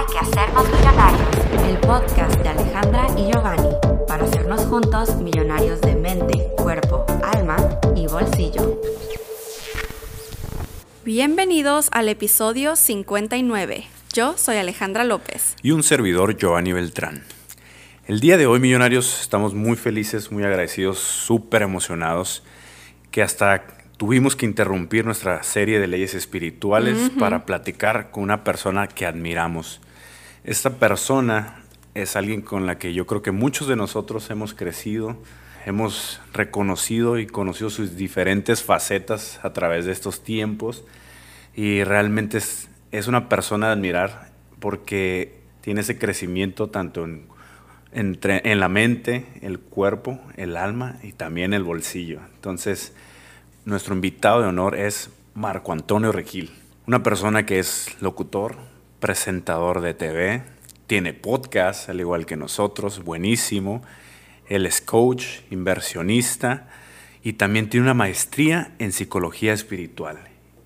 [0.00, 1.28] Hay que hacernos millonarios,
[1.68, 3.68] el podcast de Alejandra y Giovanni,
[4.08, 7.58] para hacernos juntos millonarios de mente, cuerpo, alma
[7.94, 8.80] y bolsillo.
[11.04, 13.84] Bienvenidos al episodio 59.
[14.14, 15.54] Yo soy Alejandra López.
[15.62, 17.22] Y un servidor, Giovanni Beltrán.
[18.06, 22.42] El día de hoy, millonarios, estamos muy felices, muy agradecidos, súper emocionados,
[23.10, 23.66] que hasta
[23.98, 29.82] tuvimos que interrumpir nuestra serie de leyes espirituales para platicar con una persona que admiramos.
[30.50, 31.62] Esta persona
[31.94, 35.16] es alguien con la que yo creo que muchos de nosotros hemos crecido,
[35.64, 40.82] hemos reconocido y conocido sus diferentes facetas a través de estos tiempos
[41.54, 42.38] y realmente
[42.90, 47.28] es, una persona de admirar porque tiene ese crecimiento tanto en,
[47.92, 52.18] en la mente, el cuerpo, el alma y también el bolsillo.
[52.34, 52.92] Entonces,
[53.64, 56.50] nuestro invitado de honor es Marco Antonio Regil,
[56.88, 58.56] una persona que es locutor,
[59.00, 60.42] presentador de TV,
[60.86, 63.82] tiene podcast al igual que nosotros, buenísimo.
[64.48, 66.68] Él es coach, inversionista
[67.22, 70.18] y también tiene una maestría en psicología espiritual.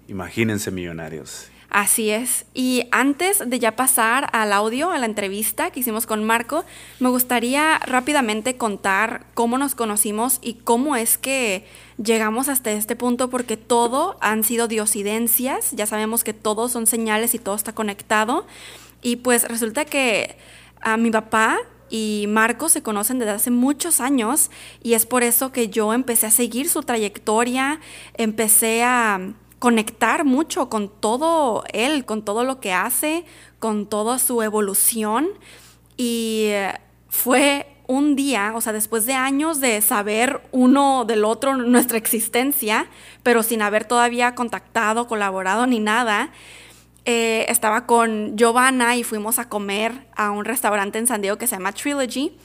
[0.09, 1.51] Imagínense millonarios.
[1.75, 2.47] Así es.
[2.55, 6.65] Y antes de ya pasar al audio, a la entrevista que hicimos con Marco,
[7.01, 11.67] me gustaría rápidamente contar cómo nos conocimos y cómo es que
[12.01, 15.73] llegamos hasta este punto, porque todo han sido diosidencias.
[15.73, 18.47] Ya sabemos que todo son señales y todo está conectado.
[19.03, 20.37] Y pues resulta que
[20.81, 21.59] a mi papá
[21.91, 26.27] y Marco se conocen desde hace muchos años y es por eso que yo empecé
[26.27, 27.81] a seguir su trayectoria,
[28.17, 33.25] empecé a conectar mucho con todo él, con todo lo que hace,
[33.59, 35.29] con toda su evolución.
[35.97, 36.75] Y eh,
[37.09, 42.87] fue un día, o sea, después de años de saber uno del otro nuestra existencia,
[43.23, 46.31] pero sin haber todavía contactado, colaborado ni nada,
[47.05, 51.47] eh, estaba con Giovanna y fuimos a comer a un restaurante en San Diego que
[51.47, 52.37] se llama Trilogy.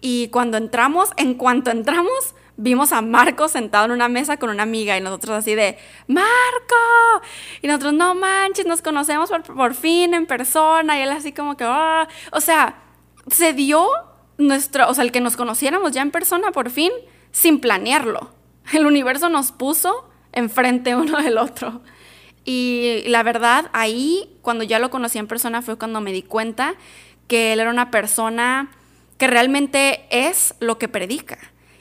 [0.00, 4.62] Y cuando entramos, en cuanto entramos, vimos a Marco sentado en una mesa con una
[4.62, 7.22] amiga y nosotros así de, Marco.
[7.62, 10.98] Y nosotros, no manches, nos conocemos por, fin en persona.
[10.98, 12.08] Y él así como que, ah".
[12.32, 12.82] o sea,
[13.28, 13.88] se dio
[14.38, 16.92] nuestro, o sea, el que nos conociéramos ya en persona por fin,
[17.30, 18.32] sin planearlo.
[18.72, 21.82] El universo nos puso enfrente uno del otro.
[22.44, 26.74] Y la verdad, ahí, cuando ya lo conocí en persona, fue cuando me di cuenta
[27.26, 28.70] que él era una persona
[29.18, 31.38] que realmente es lo que predica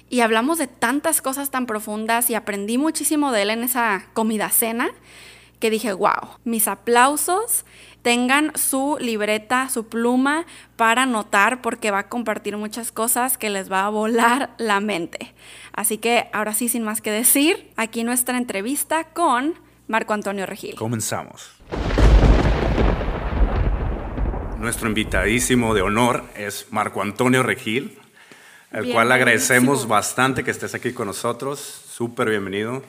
[0.10, 4.50] y hablamos de tantas cosas tan profundas y aprendí muchísimo de él en esa comida
[4.50, 4.90] cena
[5.60, 7.66] que dije, wow, mis aplausos,
[8.02, 10.46] tengan su libreta, su pluma
[10.76, 15.34] para anotar porque va a compartir muchas cosas que les va a volar la mente.
[15.74, 19.56] Así que ahora sí, sin más que decir, aquí nuestra entrevista con
[19.88, 20.76] Marco Antonio Regil.
[20.76, 21.52] Comenzamos.
[24.60, 27.98] Nuestro invitadísimo de honor es Marco Antonio Regil,
[28.76, 31.60] el cual agradecemos bastante que estés aquí con nosotros.
[31.60, 32.84] Súper bienvenido.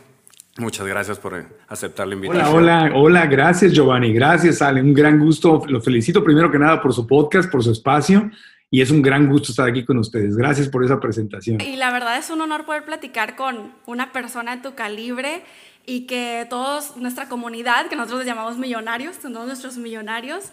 [0.59, 2.47] Muchas gracias por aceptar la invitación.
[2.47, 5.63] Hola, hola, hola, gracias Giovanni, gracias Ale, un gran gusto.
[5.69, 8.31] Lo felicito primero que nada por su podcast, por su espacio
[8.71, 10.37] y es un gran gusto estar aquí con ustedes.
[10.37, 11.61] Gracias por esa presentación.
[11.61, 15.43] Y la verdad es un honor poder platicar con una persona de tu calibre
[15.85, 20.47] y que todos, nuestra comunidad, que nosotros les llamamos millonarios, todos nuestros millonarios,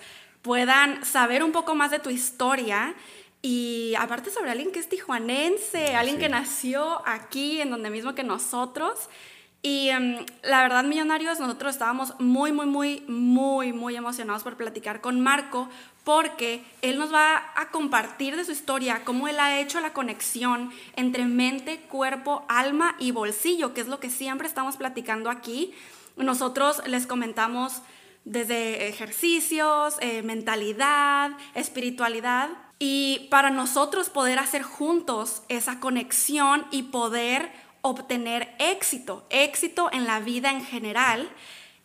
[0.44, 2.94] puedan saber un poco más de tu historia
[3.46, 8.24] y aparte sobre alguien que es tijuanense, alguien que nació aquí, en donde mismo que
[8.24, 9.10] nosotros.
[9.62, 15.02] Y em, la verdad, millonarios, nosotros estábamos muy, muy, muy, muy, muy emocionados por platicar
[15.02, 15.68] con Marco,
[16.06, 20.72] porque él nos va a compartir de su historia, cómo él ha hecho la conexión
[20.96, 25.74] entre mente, cuerpo, alma y bolsillo, que es lo que siempre estamos platicando aquí.
[26.16, 27.82] Nosotros les comentamos
[28.24, 32.50] desde ejercicios, eh, mentalidad, espiritualidad,
[32.86, 37.50] y para nosotros poder hacer juntos esa conexión y poder
[37.80, 41.30] obtener éxito, éxito en la vida en general.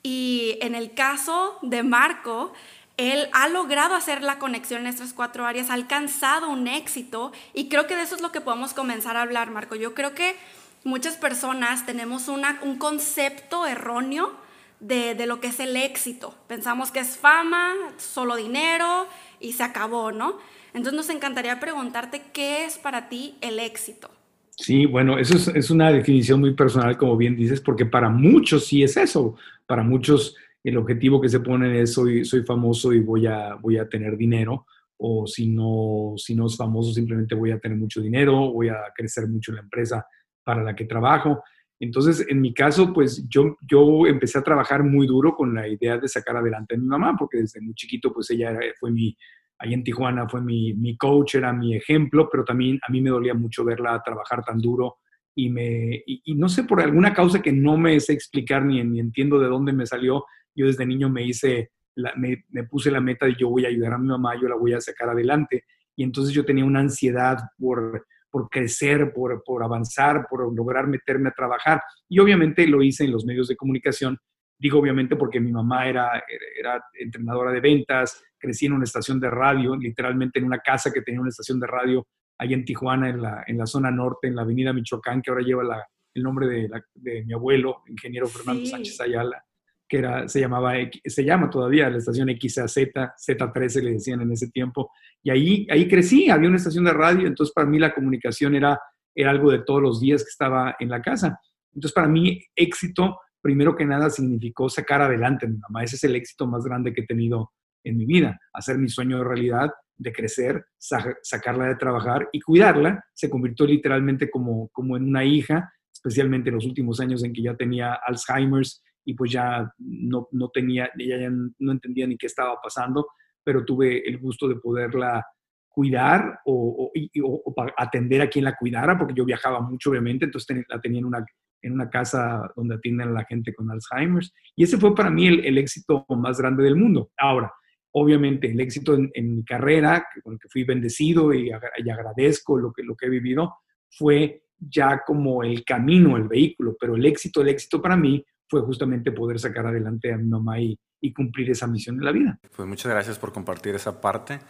[0.02, 2.52] Y en el caso de Marco,
[2.96, 7.68] él ha logrado hacer la conexión en estas cuatro áreas, ha alcanzado un éxito y
[7.68, 9.76] creo que de eso es lo que podemos comenzar a hablar, Marco.
[9.76, 10.34] Yo creo que
[10.82, 14.32] muchas personas tenemos una, un concepto erróneo
[14.80, 16.34] de, de, lo que es el éxito.
[16.48, 19.06] Pensamos que es fama, solo dinero
[19.38, 20.38] y se acabó, ¿no?
[20.74, 24.10] Entonces nos encantaría preguntarte qué es para ti el éxito.
[24.50, 28.82] Sí, bueno, eso es, una definición muy personal, como bien dices, porque para muchos sí
[28.82, 29.36] es eso.
[29.66, 33.78] Para muchos el objetivo que se ponen es soy, soy famoso y voy a, voy
[33.78, 34.66] a tener dinero,
[34.96, 38.78] o si no, si no es famoso simplemente voy a tener mucho dinero, voy a
[38.96, 40.04] crecer mucho en la empresa
[40.42, 41.40] para la que trabajo.
[41.78, 45.98] Entonces, en mi caso, pues yo, yo empecé a trabajar muy duro con la idea
[45.98, 49.16] de sacar adelante a mi mamá, porque desde muy chiquito, pues ella fue mi,
[49.58, 53.10] ahí en Tijuana fue mi, mi coach, era mi ejemplo, pero también a mí me
[53.10, 54.98] dolía mucho verla trabajar tan duro
[55.38, 58.98] y, me, y, no sé, por alguna causa que no me sé explicar ni, ni
[58.98, 61.70] entiendo de dónde me salió, yo desde niño me hice,
[62.16, 64.72] me, puse la meta de yo voy a ayudar a mi mamá, yo la voy
[64.72, 65.62] a sacar adelante.
[65.94, 71.28] Y entonces yo tenía una ansiedad por, por crecer, por, por avanzar, por lograr meterme
[71.28, 71.82] a trabajar.
[72.08, 74.18] Y obviamente lo hice en los medios de comunicación.
[74.58, 76.24] Digo obviamente porque mi mamá era,
[76.58, 81.02] era entrenadora de ventas, crecí en una estación de radio, literalmente en una casa que
[81.02, 82.06] tenía una estación de radio
[82.38, 85.42] ahí en Tijuana, en la, en la zona norte, en la avenida Michoacán, que ahora
[85.42, 89.44] lleva la, el nombre de, de, mi abuelo, ingeniero Fernando Sánchez Ayala,
[89.88, 90.74] que era, se llamaba,
[91.04, 94.90] se llama todavía la estación XAZ, Z13 le decían en ese tiempo,
[95.22, 98.78] y ahí, ahí crecí, había una estación de radio, entonces para mí la comunicación era,
[99.14, 101.40] era algo de todos los días que estaba en la casa.
[101.74, 106.04] Entonces para mí éxito, primero que nada, significó sacar adelante a mi mamá, ese es
[106.04, 107.52] el éxito más grande que he tenido
[107.84, 113.04] en mi vida, hacer mi sueño de realidad de crecer, sacarla de trabajar y cuidarla.
[113.14, 117.42] Se convirtió literalmente como, como en una hija, especialmente en los últimos años en que
[117.42, 122.26] ya tenía Alzheimer's y pues ya no, no tenía, ella ya no entendía ni qué
[122.26, 123.08] estaba pasando,
[123.42, 125.24] pero tuve el gusto de poderla
[125.68, 126.92] cuidar o,
[127.24, 131.06] o, atender a quien la cuidara, porque yo viajaba mucho, obviamente, entonces la tenía en
[131.06, 131.24] una,
[131.62, 134.32] en una casa donde atienden a la gente con Alzheimer's.
[134.56, 137.10] Y ese fue para mí el, el éxito más grande del mundo.
[137.18, 137.52] Ahora,
[137.92, 142.82] obviamente el éxito en, mi carrera, con el que fui bendecido y, agradezco lo que,
[142.82, 143.56] lo que he vivido,
[143.90, 148.62] fue ya como el camino, el vehículo, pero el éxito, el éxito para mí fue
[148.62, 152.38] justamente poder sacar adelante a mi mamá y, y cumplir esa misión de la vida.
[152.54, 154.40] Pues muchas gracias por compartir esa parte.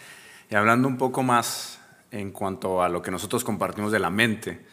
[0.51, 4.65] Y hablando un poco más en cuanto a lo que nosotros compartimos de la mente,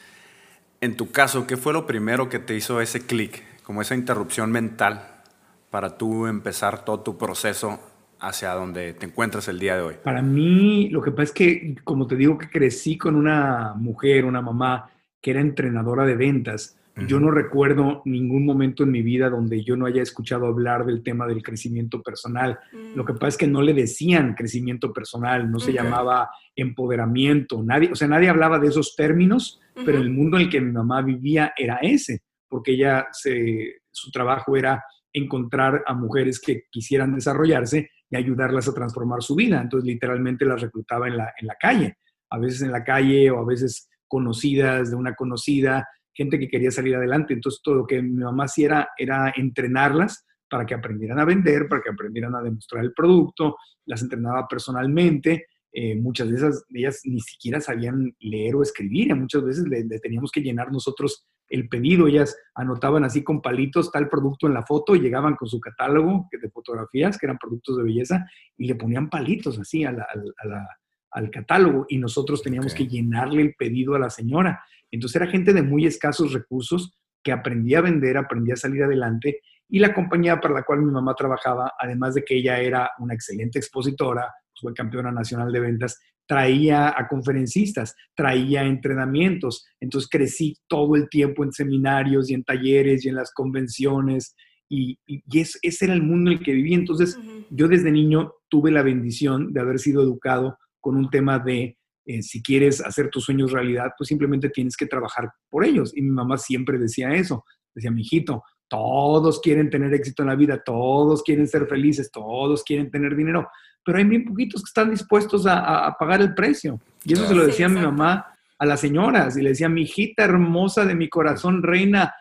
[0.82, 4.52] en tu caso, ¿qué fue lo primero que te hizo ese clic, como esa interrupción
[4.52, 5.22] mental
[5.70, 7.80] para tú empezar todo tu proceso
[8.20, 9.96] hacia donde te encuentras el día de hoy?
[10.04, 14.26] Para mí, lo que pasa es que, como te digo, que crecí con una mujer,
[14.26, 14.90] una mamá
[15.22, 16.78] que era entrenadora de ventas.
[17.08, 21.04] Yo no recuerdo ningún momento en mi vida donde yo no haya escuchado hablar del
[21.04, 22.58] tema del crecimiento personal.
[22.96, 27.92] Lo que pasa es que no le decían crecimiento personal, no se llamaba empoderamiento, nadie,
[27.92, 31.02] o sea, nadie hablaba de esos términos, pero el mundo en el que mi mamá
[31.02, 37.90] vivía era ese, porque ella se, su trabajo era encontrar a mujeres que quisieran desarrollarse
[38.10, 39.62] y ayudarlas a transformar su vida.
[39.62, 41.98] Entonces, literalmente las reclutaba en la, en la calle,
[42.30, 46.72] a veces en la calle o a veces conocidas de una conocida, gente que quería
[46.72, 47.34] salir adelante.
[47.34, 51.82] Entonces, todo lo que mi mamá hacía era, entrenarlas para que aprendieran a vender, para
[51.82, 55.48] que aprendieran a demostrar el producto, las entrenaba personalmente.
[55.78, 60.32] Eh, muchas de esas ellas ni siquiera sabían leer o escribir, muchas veces le, teníamos
[60.32, 64.96] que llenar nosotros el pedido, ellas anotaban así con palitos tal producto en la foto,
[64.96, 68.26] llegaban con su catálogo de fotografías, que eran productos de belleza,
[68.58, 74.00] y le ponían palitos así al catálogo, y nosotros teníamos que llenarle el pedido a
[74.00, 74.64] la señora.
[74.92, 79.42] Entonces era gente de muy escasos recursos que aprendía a vender, aprendía a salir adelante,
[79.70, 83.14] y la compañía para la cual mi mamá trabajaba, además de que ella era una
[83.14, 89.66] excelente expositora, fue campeona nacional de ventas, traía a conferencistas, traía entrenamientos.
[89.80, 94.36] Entonces crecí todo el tiempo en seminarios y en talleres y en las convenciones.
[94.70, 95.00] Y,
[95.32, 96.74] ese era el mundo en el que viví.
[96.74, 97.18] Entonces
[97.50, 101.78] yo desde niño tuve la bendición de haber sido educado con un tema de
[102.08, 105.92] eh, si quieres hacer tus sueños realidad, pues simplemente tienes que trabajar por ellos.
[105.96, 107.44] Y mi mamá siempre decía eso.
[107.76, 112.64] Decía, mi hijito, todos quieren tener éxito en la vida, todos quieren ser felices, todos
[112.64, 113.48] quieren tener dinero,
[113.84, 116.80] pero hay bien poquitos que están dispuestos a, pagar el precio.
[117.04, 118.26] Y eso se lo decía mi mamá
[118.58, 122.12] a las señoras y le decía, mi hijita hermosa de mi corazón, reina,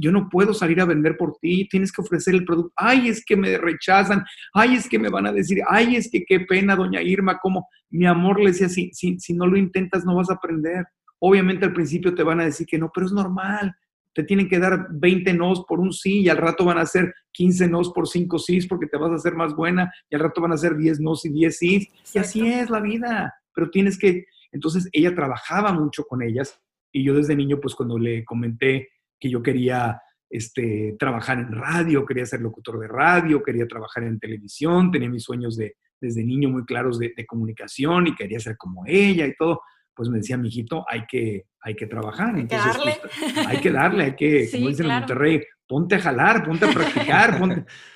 [0.00, 2.72] yo no puedo salir a vender por ti, tienes que ofrecer el producto.
[2.76, 6.24] Ay, es que me rechazan, ay, es que me van a decir, ay, es que
[6.24, 10.04] qué pena, doña Irma, como mi amor le decía, si, si, si no lo intentas
[10.04, 10.86] no vas a aprender.
[11.18, 13.74] Obviamente al principio te van a decir que no, pero es normal
[14.14, 17.14] te tienen que dar 20 nos por un sí y al rato van a ser
[17.32, 20.40] 15 nos por 5 sí porque te vas a hacer más buena y al rato
[20.40, 21.88] van a ser 10 nos y 10 sí.
[22.14, 24.26] Y así es la vida, pero tienes que...
[24.50, 26.60] Entonces ella trabajaba mucho con ellas
[26.92, 32.04] y yo desde niño, pues cuando le comenté que yo quería este, trabajar en radio,
[32.04, 36.50] quería ser locutor de radio, quería trabajar en televisión, tenía mis sueños de, desde niño
[36.50, 39.62] muy claros de, de comunicación y quería ser como ella y todo
[39.94, 42.34] pues me decía, mijito, hay que, hay que trabajar.
[42.34, 42.98] Hay que darle.
[43.00, 46.70] Pues, hay que darle, hay que, como dicen en Monterrey, ponte a jalar, ponte a
[46.70, 47.38] practicar,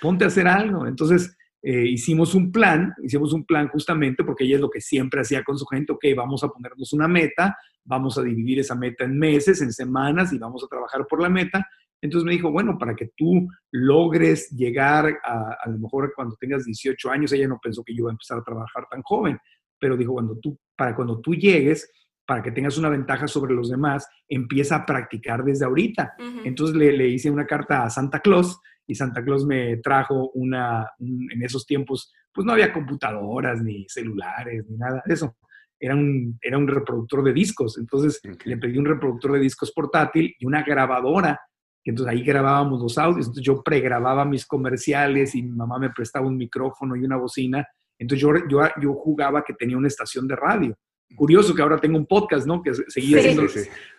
[0.01, 0.87] ponte, a hacer algo.
[0.87, 5.21] Entonces, eh, hicimos un plan, hicimos un plan justamente porque ella es lo que siempre
[5.21, 9.05] hacía con su gente, ok, vamos a ponernos una meta, vamos a dividir esa meta
[9.05, 11.67] en meses, en semanas y vamos a trabajar por la meta.
[12.01, 16.65] Entonces me dijo, bueno, para que tú logres llegar a, a lo mejor cuando tengas
[16.67, 19.39] 18 años, ella no pensó que yo iba a empezar a trabajar tan joven,
[19.79, 21.91] pero dijo, cuando tú, para cuando tú llegues,
[22.27, 26.15] para que tengas una ventaja sobre los demás, empieza a practicar desde ahorita.
[26.45, 30.89] Entonces le, le, hice una carta a Santa Claus y Santa Claus me trajo una,
[30.99, 35.37] en esos tiempos, pues no había computadoras, ni celulares, ni nada de eso.
[35.79, 37.79] Era un, era un reproductor de discos.
[37.79, 41.41] Entonces le pedí un reproductor de discos portátil y una grabadora.
[41.85, 43.27] Entonces ahí grabábamos los audios.
[43.27, 47.67] Entonces yo pregrababa mis comerciales y mi mamá me prestaba un micrófono y una bocina.
[47.99, 50.77] Entonces yo, yo, yo jugaba que tenía una estación de radio.
[51.15, 52.63] Curioso que ahora tengo un podcast, ¿no?
[52.63, 53.45] Que seguía haciendo,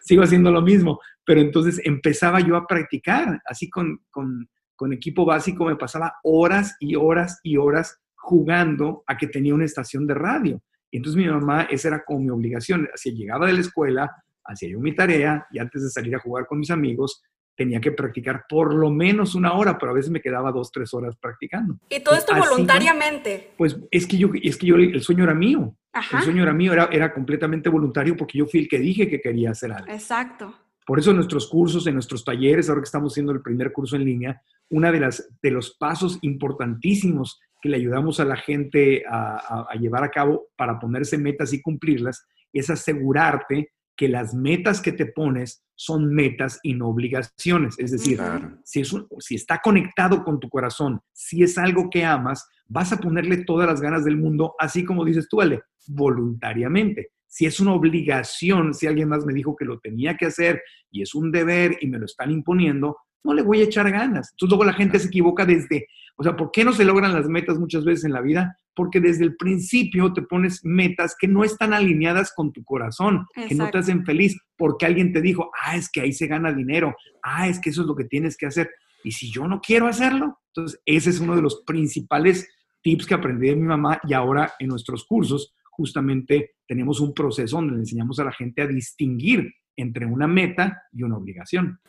[0.01, 5.25] sigo haciendo lo mismo, pero entonces empezaba yo a practicar, así con, con, con, equipo
[5.25, 10.15] básico me pasaba horas y horas y horas jugando a que tenía una estación de
[10.15, 10.61] radio.
[10.91, 14.69] Y entonces mi mamá, esa era como mi obligación, así llegaba de la escuela, hacía
[14.69, 17.23] yo mi tarea y antes de salir a jugar con mis amigos,
[17.57, 20.93] tenía que practicar por lo menos una hora, pero a veces me quedaba dos, tres
[20.93, 21.79] horas practicando.
[21.89, 23.51] ¿Y todo esto voluntariamente?
[23.57, 25.75] Pues es que yo, es que yo, el sueño era mío.
[26.13, 29.19] El sueño era mío, era, era completamente voluntario porque yo fui el que dije que
[29.19, 29.91] quería hacer algo.
[29.91, 30.53] Exacto.
[30.85, 33.95] Por eso en nuestros cursos, en nuestros talleres, ahora que estamos haciendo el primer curso
[33.95, 39.03] en línea, una de las de los pasos importantísimos que le ayudamos a la gente
[39.09, 44.79] a, a llevar a cabo para ponerse metas y cumplirlas es asegurarte que las metas
[44.79, 47.75] que te pones son metas y no obligaciones.
[47.79, 48.19] Es decir,
[48.63, 52.99] si, es si está conectado con tu corazón, si es algo que amas, vas a
[52.99, 57.09] ponerle todas las ganas del mundo, así como dices tú, Ale, voluntariamente.
[57.27, 60.61] Si es una obligación, si alguien más me dijo que lo tenía que hacer
[60.91, 64.29] y es un deber y me lo están imponiendo, no le voy a echar ganas.
[64.31, 67.27] Entonces luego la gente se equivoca desde, o sea, ¿por qué no se logran las
[67.27, 68.57] metas muchas veces en la vida?
[68.77, 73.55] Porque desde el principio te pones metas que no están alineadas con tu corazón, que
[73.55, 76.95] no te hacen feliz, porque alguien te dijo, ah, es que ahí se gana dinero,
[77.23, 78.69] ah, es que eso es lo que tienes que hacer.
[79.03, 82.47] Y si yo no quiero hacerlo, entonces ese es uno de los principales
[82.83, 87.57] tips que aprendí de mi mamá y ahora en nuestros cursos justamente tenemos un proceso
[87.57, 91.79] donde le enseñamos a la gente a distinguir entre una meta y una obligación.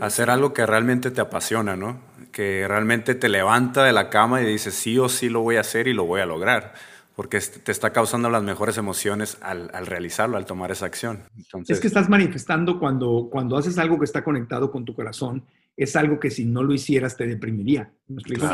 [0.00, 2.02] Hacer algo que realmente te apasiona, ¿no?
[2.32, 5.60] Que realmente te levanta de la cama y dices, sí o sí lo voy a
[5.60, 6.74] hacer y lo voy a lograr,
[7.16, 11.24] porque te está causando las mejores emociones al, realizarlo, al tomar esa acción.
[11.66, 15.44] Es que estás manifestando cuando, cuando haces algo que está conectado con tu corazón,
[15.76, 17.92] es algo que si no lo hicieras te deprimiría.
[18.08, 18.46] ¿Me explico?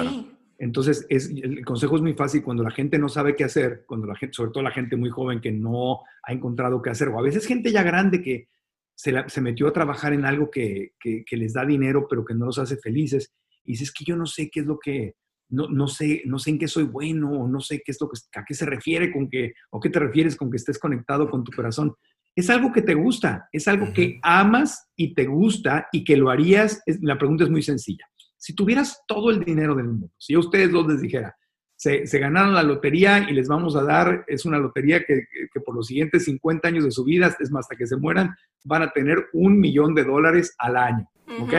[0.59, 4.07] Entonces, es, el consejo es muy fácil cuando la gente no sabe qué hacer, cuando
[4.07, 7.19] la gente, sobre todo la gente muy joven que no ha encontrado qué hacer, o
[7.19, 8.49] a veces gente ya grande que
[8.95, 10.93] se, metió a trabajar en algo que,
[11.31, 13.35] les da dinero, pero que no los hace felices.
[13.67, 15.15] Y dices que yo no sé qué es lo que,
[15.49, 18.09] no, no, sé, no sé en qué soy bueno, o no sé qué es lo
[18.09, 21.29] que, a qué se refiere con que, o qué te refieres con que estés conectado
[21.29, 21.95] con tu corazón.
[22.35, 26.31] Es algo que te gusta, es algo que amas y te gusta y que lo
[26.31, 26.83] harías.
[27.01, 28.05] la pregunta es muy sencilla.
[28.37, 31.35] Si tuvieras todo el dinero del mundo, si yo a ustedes dos les dijera,
[31.77, 35.27] se, ganaron la lotería y les vamos a dar, es una lotería que,
[35.65, 38.83] por los siguientes 50 años de su vida, es más, hasta que se mueran, van
[38.83, 41.09] a tener un millón de dólares al año.
[41.41, 41.53] ¿Ok?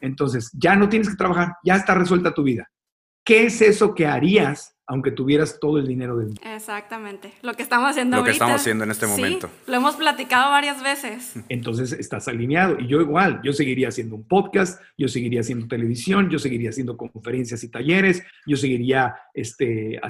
[0.00, 2.68] Entonces, ya no tienes que trabajar, ya está resuelta tu vida.
[3.24, 6.40] ¿Qué es eso que harías aunque tuvieras todo el dinero del mundo.
[6.44, 9.50] Exactamente, lo que estamos haciendo Lo que estamos haciendo en este momento.
[9.66, 11.34] lo hemos platicado varias veces.
[11.50, 16.30] Entonces estás alineado y yo igual, yo seguiría haciendo un podcast, yo seguiría haciendo televisión,
[16.30, 20.00] yo seguiría haciendo conferencias y talleres, yo seguiría este,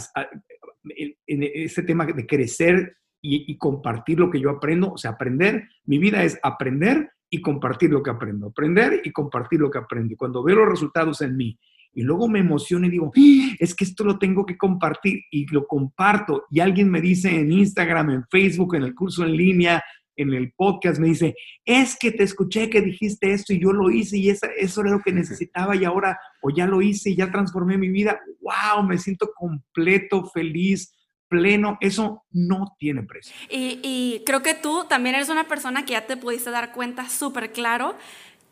[0.94, 5.68] en este tema de crecer y, y compartir lo que yo aprendo, o sea, aprender,
[5.86, 10.14] mi vida es aprender y compartir lo que aprendo, aprender y compartir lo que aprendo.
[10.14, 11.58] Y cuando veo los resultados en mí
[11.92, 13.56] y luego me emociono y digo, ¡Ah!
[13.58, 16.44] es que esto lo tengo que compartir y lo comparto.
[16.50, 19.82] Y alguien me dice en Instagram, en Facebook, en el curso en línea,
[20.18, 23.88] en el podcast, me dice, es que te escuché que dijiste esto y yo lo
[23.90, 27.30] hice y eso era lo que necesitaba y ahora o ya lo hice y ya
[27.30, 28.20] transformé mi vida.
[28.40, 28.84] ¡Wow!
[28.84, 30.92] Me siento completo, feliz,
[31.28, 33.34] pleno, eso no tiene precio.
[33.50, 37.52] Y, creo que tú también eres una persona que ya te pudiste dar cuenta súper
[37.52, 37.94] claro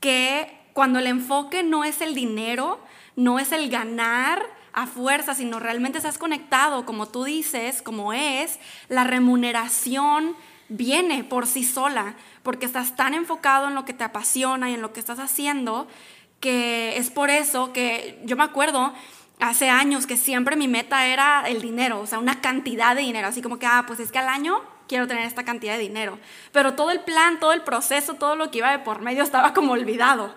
[0.01, 2.81] que cuando el enfoque no es el dinero,
[3.17, 4.43] no es el ganar
[4.73, 10.37] a fuerza, sino realmente estás conectado, como tú dices, como es, la remuneración
[10.69, 14.83] viene por sí sola, porque estás tan enfocado en lo que te apasiona y en
[14.83, 15.89] lo que estás haciendo,
[16.41, 18.93] que es por eso que yo me acuerdo
[19.41, 23.29] hace años que siempre mi meta era el dinero, o sea, una cantidad de dinero,
[23.29, 26.19] así como que, ah, pues es que al año quiero tener esta cantidad de dinero,
[26.53, 29.53] pero todo el plan, todo el proceso, todo lo que iba de por medio estaba
[29.53, 30.35] como olvidado.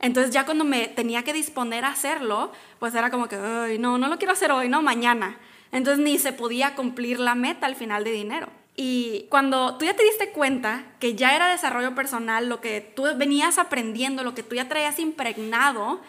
[0.00, 3.98] Entonces ya cuando me tenía que disponer a hacerlo, pues era como que, Ay, no,
[3.98, 5.36] no lo quiero hacer hoy, no, mañana.
[5.72, 8.48] Entonces ni se podía cumplir la meta al final de dinero.
[8.76, 13.06] Y cuando tú ya te diste cuenta que ya era desarrollo personal, lo que tú
[13.16, 16.00] venías aprendiendo, lo que tú ya traías impregnado,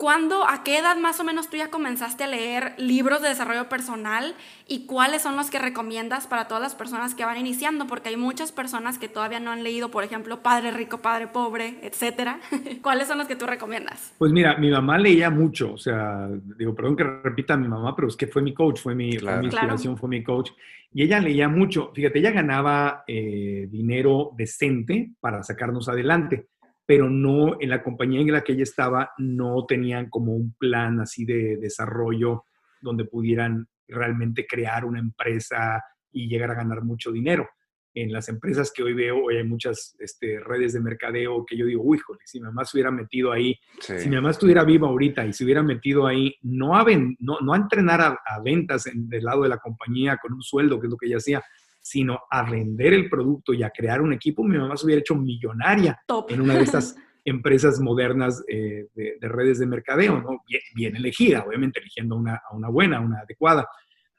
[0.00, 3.68] ¿Cuándo, a qué edad más o menos tú ya comenzaste a leer libros de desarrollo
[3.68, 4.34] personal
[4.66, 7.86] y cuáles son los que recomiendas para todas las personas que van iniciando?
[7.86, 11.74] Porque hay muchas personas que todavía no han leído, por ejemplo, Padre Rico, Padre Pobre,
[11.82, 12.40] etcétera.
[12.82, 14.14] ¿Cuáles son los que tú recomiendas?
[14.16, 17.94] Pues mira, mi mamá leía mucho, o sea, digo, perdón que repita a mi mamá,
[17.94, 20.52] pero es que fue mi coach, fue mi, fue mi inspiración, fue mi coach.
[20.94, 26.46] Y ella leía mucho, fíjate, ella ganaba eh, dinero decente para sacarnos adelante
[26.90, 30.98] pero no, en la compañía en la que ella estaba, no tenían como un plan
[30.98, 32.46] así de desarrollo
[32.80, 35.80] donde pudieran realmente crear una empresa
[36.10, 37.48] y llegar a ganar mucho dinero.
[37.94, 41.66] En las empresas que hoy veo, hoy hay muchas este, redes de mercadeo que yo
[41.66, 44.88] digo, uy, joder, si mi mamá se hubiera metido ahí, si mi mamá estuviera viva
[44.88, 46.84] ahorita y se hubiera metido ahí, no a,
[47.20, 50.88] no, no a entrenar a, ventas del lado de la compañía con un sueldo, que
[50.88, 51.40] es lo que ella hacía,
[51.80, 55.14] sino a vender el producto y a crear un equipo, mi mamá se hubiera hecho
[55.14, 60.42] millonaria en una de estas empresas modernas eh, de, redes de mercadeo, ¿no?
[60.74, 63.66] Bien, elegida, obviamente eligiendo una, a una buena, una adecuada.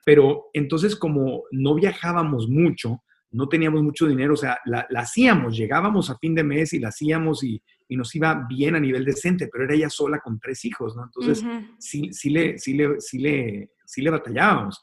[0.03, 6.09] Pero entonces como no viajábamos mucho, no teníamos mucho dinero, o sea, la, hacíamos, llegábamos
[6.09, 9.65] a fin de mes y la hacíamos y, nos iba bien a nivel decente, pero
[9.65, 11.03] era ella sola con tres hijos, ¿no?
[11.03, 11.43] Entonces,
[11.77, 14.81] sí, sí, le, sí, le, sí, le, sí le batallábamos.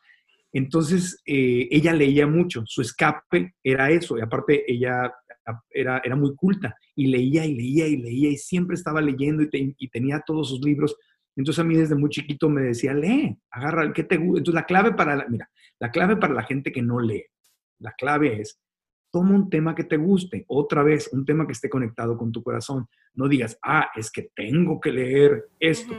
[0.53, 5.13] Entonces, eh, ella leía mucho, su escape era eso, y aparte ella
[5.71, 9.89] era, era muy culta, y leía y leía y leía, y siempre estaba leyendo y,
[9.89, 10.97] tenía todos sus libros.
[11.37, 14.39] Entonces a mí desde muy chiquito me decía, lee, agarra que te gusta.
[14.39, 17.25] Entonces la clave para, la, mira, la clave para la gente que no lee,
[17.79, 18.61] la clave es,
[19.11, 22.43] toma un tema que te guste, otra vez, un tema que esté conectado con tu
[22.43, 22.87] corazón.
[23.15, 25.95] No digas, ah, es que tengo que leer esto.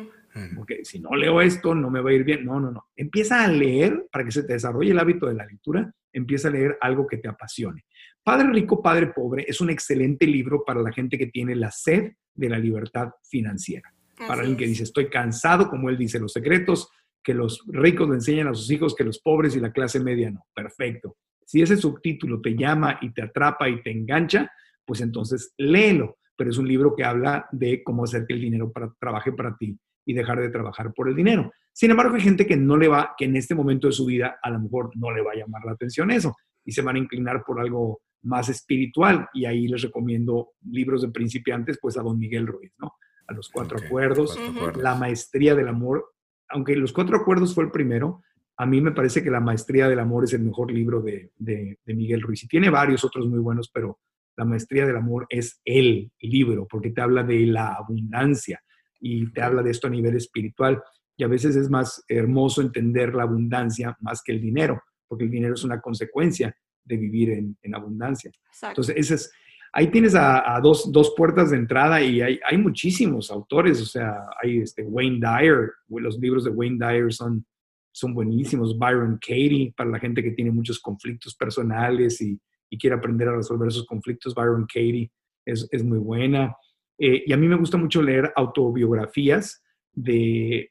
[0.55, 2.45] Porque si no leo esto, no me va a ir bien.
[2.45, 2.87] No, no, no.
[2.95, 5.93] Empieza a leer para que se te desarrolle el hábito de la lectura.
[6.13, 7.85] Empieza a leer algo que te apasione.
[8.23, 12.13] Padre Rico, Padre Pobre es un excelente libro para la gente que tiene la sed
[12.33, 13.91] de la libertad financiera.
[14.27, 16.89] para alguien que dice, estoy cansado, como él dice, los secretos
[17.23, 20.29] que los ricos le enseñan a sus hijos, que los pobres y la clase media
[20.29, 20.45] no.
[20.53, 21.17] Perfecto.
[21.45, 24.51] Si ese subtítulo te llama y te atrapa y te engancha,
[24.85, 26.17] pues entonces léelo.
[26.35, 29.55] Pero es un libro que habla de cómo hacer que el dinero para, trabaje para
[29.57, 31.51] ti y dejar de trabajar por el dinero.
[31.73, 34.37] Sin embargo, hay gente que no le va, que en este momento de su vida
[34.41, 36.35] a lo mejor no le va a llamar la atención eso
[36.65, 41.09] y se van a inclinar por algo más espiritual y ahí les recomiendo libros de
[41.09, 42.93] principiantes, pues a don Miguel Ruiz, ¿no?
[43.27, 44.37] A los cuatro, acuerdos,
[44.75, 46.13] la maestría del amor,
[46.49, 48.23] aunque los cuatro acuerdos fue el primero,
[48.57, 51.79] a mí me parece que la maestría del amor es el mejor libro de, de,
[51.85, 53.99] de Miguel Ruiz y tiene varios otros muy buenos, pero
[54.35, 58.61] la maestría del amor es el libro porque te habla de la abundancia,
[58.99, 60.81] y te habla de esto a nivel espiritual.
[61.17, 65.31] Y a veces es más hermoso entender la abundancia más que el dinero, porque el
[65.31, 68.31] dinero es una consecuencia de vivir en, abundancia.
[68.61, 69.31] Entonces, ese es,
[69.73, 74.15] ahí tienes a, dos, dos, puertas de entrada y hay, hay, muchísimos autores, o sea,
[74.41, 77.45] hay este Wayne Dyer, los libros de Wayne Dyer son,
[77.91, 82.95] son buenísimos, Byron Katie, para la gente que tiene muchos conflictos personales y, y quiere
[82.95, 85.11] aprender a resolver esos conflictos, Byron Katie
[85.45, 86.55] es, es muy buena.
[86.99, 90.67] Eh, y a mí me gusta mucho leer autobiografías de,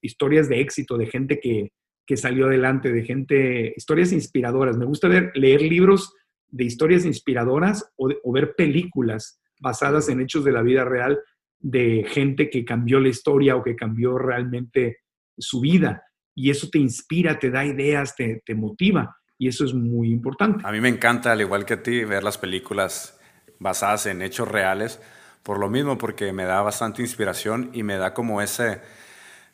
[0.00, 1.70] historias de éxito, de gente que,
[2.16, 4.76] salió adelante, de gente, historias inspiradoras.
[4.76, 6.12] Me gusta leer libros
[6.48, 11.20] de historias inspiradoras o, ver películas basadas en hechos de la vida real
[11.60, 14.98] de gente que cambió la historia o que cambió realmente
[15.38, 16.02] su vida.
[16.34, 19.16] Y eso te inspira, te da ideas, te, te motiva.
[19.38, 20.66] Y eso es muy importante.
[20.66, 23.19] A mí me encanta, al igual que a ti, ver las películas
[23.60, 25.00] basadas en hechos reales,
[25.44, 28.80] por lo mismo, porque me da bastante inspiración y me da como, ese,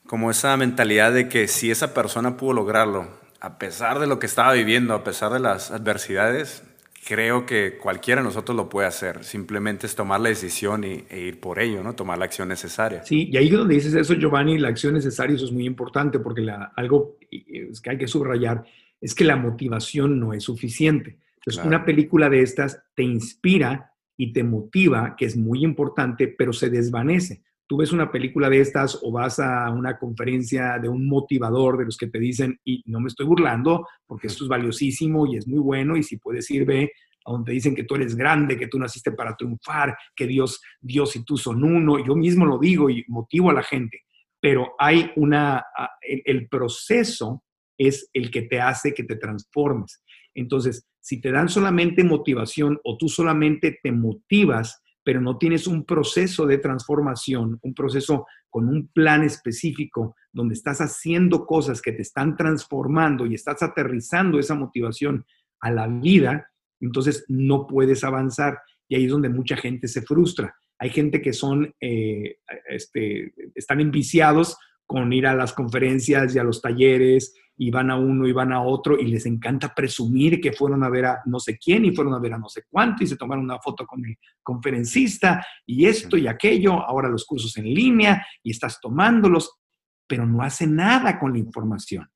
[0.07, 3.09] como esa mentalidad de que si esa persona pudo lograrlo,
[3.41, 6.63] a pesar de lo que estaba viviendo, a pesar de las adversidades,
[7.07, 9.23] creo que cualquiera de nosotros lo puede hacer.
[9.25, 11.95] Simplemente es tomar la decisión y, e ir por ello, ¿no?
[11.95, 13.05] Tomar la acción necesaria.
[13.05, 16.41] Sí, y ahí donde dices eso, Giovanni, la acción necesaria, eso es muy importante porque
[16.41, 18.65] la, algo que hay que subrayar
[19.01, 21.19] es que la motivación no es suficiente.
[21.37, 26.53] Entonces, una película de estas te inspira y te motiva, que es muy importante, pero
[26.53, 27.43] se desvanece.
[27.69, 31.87] Tú ves una película de estas o vas a una conferencia de un motivador de
[31.87, 35.49] los que te dicen, y no me estoy burlando, porque esto es valiosísimo y es
[35.49, 36.93] muy bueno, y si puedes ir, ve
[37.25, 41.17] a donde dicen que tú eres grande, que tú naciste para triunfar, que Dios, Dios
[41.17, 42.05] y tú son uno.
[42.05, 44.03] Yo mismo lo digo y motivo a la gente,
[44.41, 45.65] pero hay una,
[46.03, 47.43] el proceso
[47.77, 50.03] es el que te hace que te transformes.
[50.35, 55.85] Entonces, si te dan solamente motivación o tú solamente te motivas, pero no tienes un
[55.85, 62.03] proceso de transformación, un proceso con un plan específico donde estás haciendo cosas que te
[62.03, 65.25] están transformando y estás aterrizando esa motivación
[65.61, 68.59] a la vida, entonces no puedes avanzar.
[68.89, 70.57] Y ahí es donde mucha gente se frustra.
[70.77, 72.39] Hay gente que son, eh,
[72.69, 77.97] este, están enviciados con ir a las conferencias y a los talleres y van a
[77.97, 81.41] uno y van a otro y les encanta presumir que fueron a ver a no
[81.41, 83.87] sé quién y fueron a ver a no sé cuánto y se tomaron una foto
[83.87, 89.59] con el conferencista y esto y aquello, ahora los cursos en línea y estás tomándolos,
[90.07, 92.09] pero no hacen nada con la información.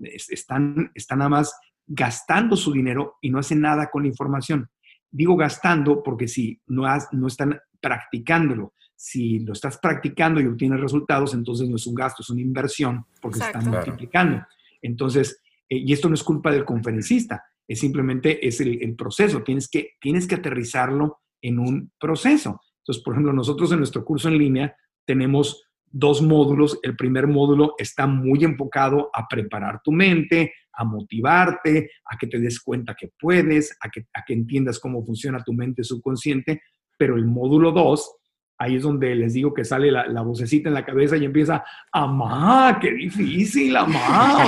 [0.00, 1.54] Están, están nada más
[1.86, 4.68] gastando su dinero y no hacen nada con la información.
[5.10, 10.80] Digo gastando porque si no, has, no están practicándolo, si lo estás practicando y obtienes
[10.80, 14.44] resultados, entonces no es un gasto, es una inversión porque se están multiplicando.
[14.82, 19.68] Entonces, eh, y esto no es culpa del conferencista, es simplemente es el, proceso, tienes
[19.68, 22.60] que, tienes que aterrizarlo en un proceso.
[22.78, 26.78] Entonces, por ejemplo, nosotros en nuestro curso en línea tenemos dos módulos.
[26.82, 32.38] El primer módulo está muy enfocado a preparar tu mente, a motivarte, a que te
[32.38, 36.62] des cuenta que puedes, a que, a que entiendas cómo funciona tu mente subconsciente.
[36.96, 38.10] Pero el módulo 2
[38.58, 42.78] ahí es donde les digo que sale la, vocecita en la cabeza y empieza, amá,
[42.80, 44.42] qué difícil, amá,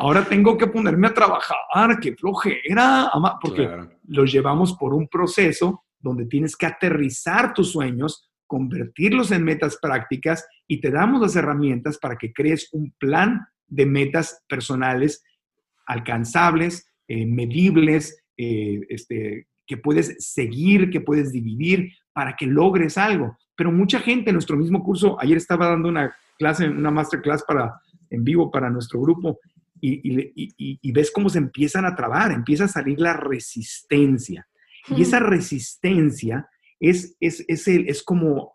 [0.00, 3.68] ahora, tengo que ponerme a trabajar, qué flojera, amá, porque
[4.08, 10.44] los llevamos por un proceso donde tienes que aterrizar tus sueños, convertirlos en metas prácticas
[10.66, 15.24] y te damos las herramientas para que crees un plan de metas personales
[15.86, 23.36] alcanzables, eh, medibles, eh, este, que puedes seguir, que puedes dividir para que logres algo.
[23.56, 27.74] Pero mucha gente en nuestro mismo curso, ayer estaba dando una clase, una masterclass para,
[28.10, 29.38] en vivo para nuestro grupo,
[29.84, 34.46] y, ves cómo se empiezan a trabar, empieza a salir la resistencia.
[34.88, 36.48] Y esa resistencia
[36.78, 38.54] es, es, es, el, es como,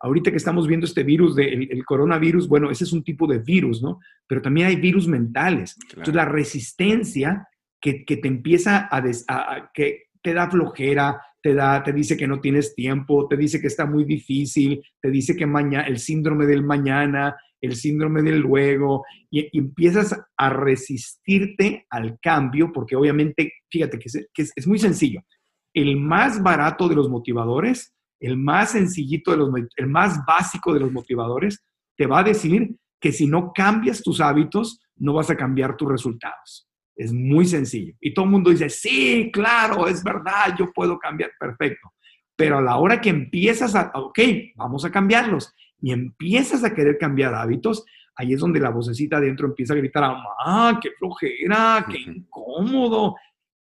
[0.00, 3.38] ahorita que estamos viendo este virus, de, el, coronavirus, bueno, ese es un tipo de
[3.38, 4.00] virus, ¿no?
[4.26, 5.76] Pero también hay virus mentales.
[5.90, 7.48] Entonces, la resistencia
[7.80, 12.26] que, que te empieza a, a, que te da flojera, te da, te dice que
[12.26, 16.44] no tienes tiempo, te dice que está muy difícil, te dice que mañana, el síndrome
[16.44, 23.96] del mañana, el síndrome del luego, y, empiezas a resistirte al cambio, porque obviamente, fíjate
[23.96, 24.08] que,
[24.42, 25.20] es, muy sencillo.
[25.72, 30.80] El más barato de los motivadores, el más sencillito de los, el más básico de
[30.80, 31.64] los motivadores,
[31.96, 35.88] te va a decir que si no cambias tus hábitos, no vas a cambiar tus
[35.88, 36.65] resultados.
[36.96, 37.94] Es muy sencillo.
[38.00, 41.92] Y todo el mundo dice, sí, claro, es verdad, yo puedo cambiar, perfecto.
[42.34, 44.18] Pero a la hora que empiezas a, ok,
[44.56, 47.84] vamos a cambiarlos, y empiezas a querer cambiar hábitos,
[48.16, 50.04] ahí es donde la vocecita adentro empieza a gritar,
[50.44, 53.14] ah, qué flojera, qué incómodo.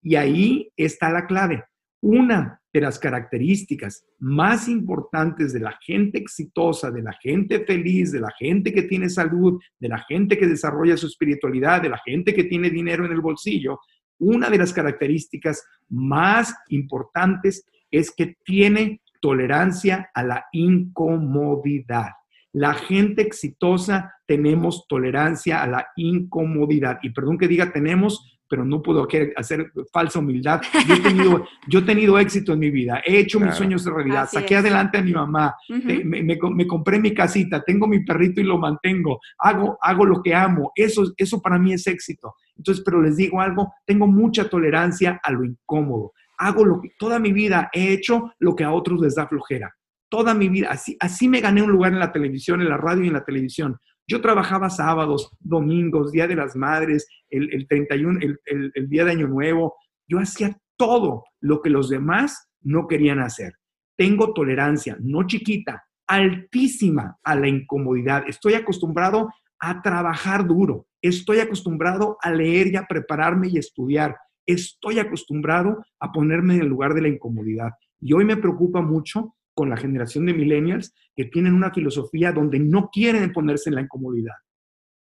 [0.03, 1.65] Y ahí está la clave.
[2.03, 8.21] Una de las características más importantes de la gente exitosa, de la gente feliz, de
[8.21, 12.33] la gente que tiene salud, de la gente que desarrolla su espiritualidad, de la gente
[12.33, 13.81] que tiene dinero en el bolsillo,
[14.21, 22.11] una de las características más importantes es que tiene tolerancia a la incomodidad.
[22.53, 26.99] La gente exitosa tenemos tolerancia a la incomodidad.
[27.03, 30.61] Y perdón que diga tenemos, pero no puedo hacer falsa humildad.
[30.87, 33.93] Yo he tenido, yo he tenido éxito en mi vida, he hecho mis sueños de
[33.93, 38.59] realidad, saqué adelante a mi mamá, me, compré mi casita, tengo mi perrito y lo
[38.59, 42.35] mantengo, hago, hago lo que amo, eso, eso para mí es éxito.
[42.57, 46.13] Entonces, pero les digo algo, tengo mucha tolerancia a lo incómodo.
[46.37, 49.73] Hago lo que toda mi vida he hecho lo que a otros les da flojera.
[50.09, 53.05] Toda mi vida, así, así me gané un lugar en la televisión, en la radio
[53.05, 53.79] y en la televisión.
[54.11, 59.29] Yo trabajaba sábados, domingos, Día de las Madres, el, 31, el, el Día de Año
[59.29, 59.77] Nuevo.
[60.09, 63.53] Yo hacía todo lo que los demás no querían hacer.
[63.97, 68.25] Tengo tolerancia, no chiquita, altísima a la incomodidad.
[68.27, 69.29] Estoy acostumbrado
[69.61, 70.89] a trabajar duro.
[71.01, 74.17] Estoy acostumbrado a leer y a prepararme y estudiar.
[74.45, 77.71] Estoy acostumbrado a ponerme en el lugar de la incomodidad.
[78.01, 82.59] Y hoy me preocupa mucho con la generación de millennials que tienen una filosofía donde
[82.59, 84.37] no quieren ponerse en la incomodidad.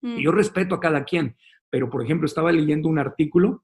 [0.01, 0.35] Y yo mm.
[0.35, 1.37] respeto a cada quien,
[1.69, 3.63] pero por ejemplo estaba leyendo un artículo,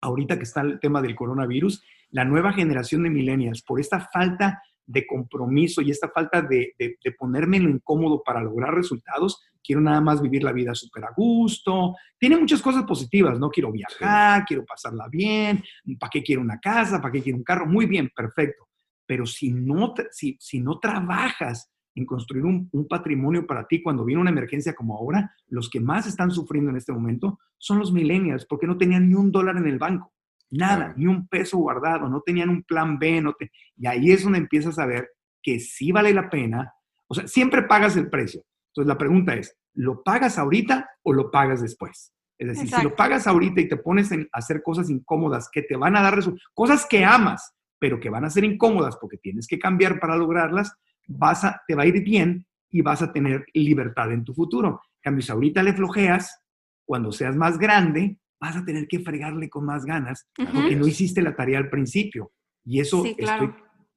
[0.00, 4.62] ahorita que está el tema del coronavirus, la nueva generación de millennials, por esta falta
[4.86, 9.80] de compromiso y esta falta de, de, ponerme en lo incómodo para lograr resultados, quiero
[9.80, 11.96] nada más vivir la vida súper a gusto.
[12.16, 13.50] Tiene muchas cosas positivas, ¿no?
[13.50, 15.60] Quiero viajar, quiero pasarla bien,
[15.98, 17.02] ¿para qué quiero una casa?
[17.02, 17.66] ¿Para qué quiero un carro?
[17.66, 18.69] Muy bien, perfecto.
[19.10, 24.20] Pero si no, si, si no trabajas en construir un, patrimonio para ti cuando viene
[24.20, 28.46] una emergencia como ahora, los que más están sufriendo en este momento son los millennials,
[28.46, 30.12] porque no tenían ni un dólar en el banco,
[30.48, 33.34] nada, ni un peso guardado, no tenían un plan B, no
[33.76, 35.10] y ahí es donde empiezas a ver
[35.42, 36.72] que sí vale la pena,
[37.08, 38.44] o sea, siempre pagas el precio.
[38.68, 42.14] Entonces la pregunta es, ¿lo pagas ahorita o lo pagas después?
[42.38, 45.76] Es decir, si lo pagas ahorita y te pones a hacer cosas incómodas que te
[45.76, 49.48] van a dar resultados, cosas que amas, pero que van a ser incómodas porque tienes
[49.48, 50.72] que cambiar para lograrlas,
[51.08, 54.80] vas a, te va a ir bien y vas a tener libertad en tu futuro.
[54.96, 56.40] En cambio, si ahorita le flojeas,
[56.84, 61.22] cuando seas más grande, vas a tener que fregarle con más ganas porque no hiciste
[61.22, 62.32] la tarea al principio.
[62.64, 63.04] Y eso,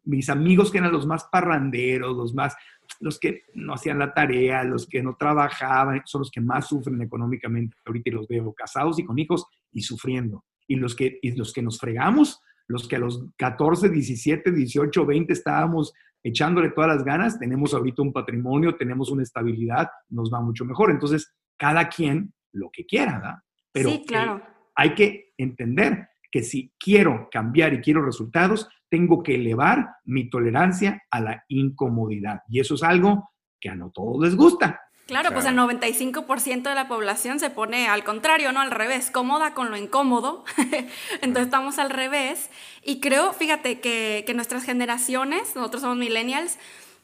[0.04, 2.56] mis amigos que eran los más parranderos, los más,
[3.00, 7.02] los que no hacían la tarea, los que no trabajaban, son los que más sufren
[7.02, 7.78] económicamente.
[7.86, 10.46] Ahorita los veo casados y con hijos y sufriendo.
[10.67, 15.06] Y los que, y los que nos fregamos, los que a los 14, 17, 18,
[15.06, 20.41] 20 estábamos echándole todas las ganas, tenemos ahorita un patrimonio, tenemos una estabilidad, nos va
[20.41, 20.91] mucho mejor.
[20.91, 23.36] Entonces, cada quien lo que quiera, ¿verdad?
[23.71, 24.41] Pero sí, claro.
[24.76, 31.02] hay que entender que si quiero cambiar y quiero resultados, tengo que elevar mi tolerancia
[31.12, 32.41] a la incomodidad.
[32.47, 34.80] Y eso es algo que a no todos les gusta.
[35.06, 39.54] Claro, pues el 95% de la población se pone al contrario, no al revés, cómoda
[39.54, 40.46] con lo incómodo.
[41.22, 42.50] Entonces estamos al revés.
[42.84, 46.58] Y creo, fíjate, que, que nuestras generaciones, nosotros somos millennials,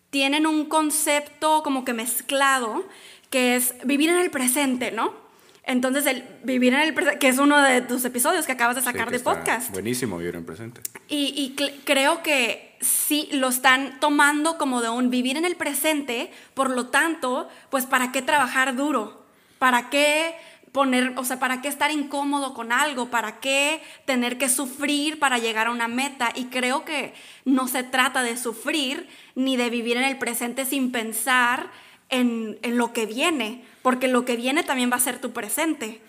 [0.09, 2.85] tienen un concepto como que mezclado,
[3.29, 5.13] que es vivir en el presente, ¿no?
[5.69, 8.81] Entonces, el vivir en el presente, que es uno de tus episodios que acabas de
[8.81, 9.71] sacar de podcast.
[9.71, 10.81] Buenísimo vivir en presente.
[11.07, 16.69] Y, creo que sí lo están tomando como de un vivir en el presente, por
[16.69, 19.23] lo tanto, pues ¿para qué trabajar duro?
[19.57, 20.35] ¿Para qué
[20.71, 23.09] poner, o sea, para qué estar incómodo con algo?
[23.09, 26.31] ¿Para qué tener que sufrir para llegar a una meta?
[26.35, 27.13] Y creo que
[27.45, 31.71] no se trata de sufrir ni de vivir en el presente sin pensar
[32.09, 36.01] en, en lo que viene porque lo que viene también va a ser tu presente.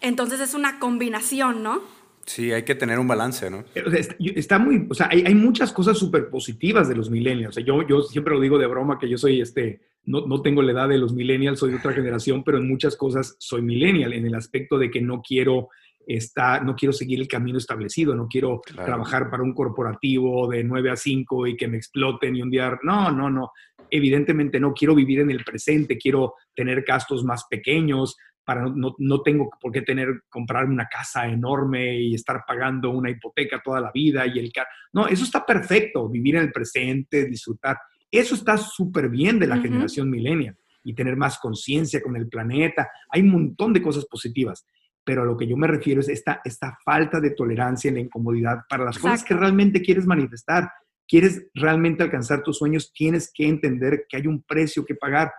[0.00, 1.80] Entonces es una combinación, ¿no?
[2.26, 3.64] Sí, hay que tener un balance, ¿no?
[3.74, 7.56] Está muy, o sea, hay, muchas cosas súper positivas de los millennials.
[7.56, 10.72] yo, yo siempre lo digo de broma que yo soy este, no, no, tengo la
[10.72, 14.26] edad de los millennials, soy de otra generación, pero en muchas cosas soy millennial, en
[14.26, 15.68] el aspecto de que no quiero
[16.06, 20.90] estar, no quiero seguir el camino establecido, no quiero trabajar para un corporativo de 9
[20.90, 23.52] a 5 y que me exploten y un día, no, no, no
[23.90, 29.22] evidentemente no quiero vivir en el presente, quiero tener gastos más pequeños, para no, no
[29.22, 33.90] tengo por qué tener, comprar una casa enorme y estar pagando una hipoteca toda la
[33.92, 34.52] vida y el
[34.92, 37.78] No, eso está perfecto, vivir en el presente, disfrutar.
[38.10, 42.88] Eso está súper bien de la generación millennial y tener más conciencia con el planeta.
[43.10, 44.66] Hay un montón de cosas positivas,
[45.02, 48.00] pero a lo que yo me refiero es esta, esta falta de tolerancia en la
[48.02, 50.70] incomodidad para las cosas que realmente quieres manifestar
[51.06, 55.32] quieres realmente alcanzar tus sueños, tienes que entender que hay un precio que pagar.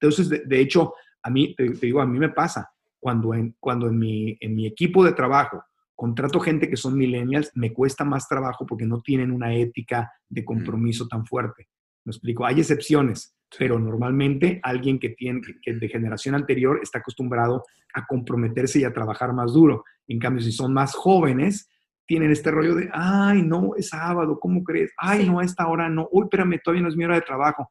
[0.00, 3.98] Entonces, de, hecho, a mí, te, digo, a mí me pasa, cuando en, cuando en
[3.98, 5.62] mi, en mi equipo de trabajo
[6.02, 10.44] contrato gente que son millennials, me cuesta más trabajo porque no tienen una ética de
[10.44, 11.68] compromiso tan fuerte.
[12.04, 17.62] Me explico, hay excepciones, pero normalmente alguien que tiene que de generación anterior está acostumbrado
[17.94, 19.84] a comprometerse y a trabajar más duro.
[20.08, 21.68] En cambio, si son más jóvenes,
[22.04, 24.92] tienen este rollo de, ay, no, es sábado, ¿cómo crees?
[24.96, 26.08] Ay, no, a esta hora no.
[26.10, 27.70] Uy, espérame, todavía no es mi hora de trabajo.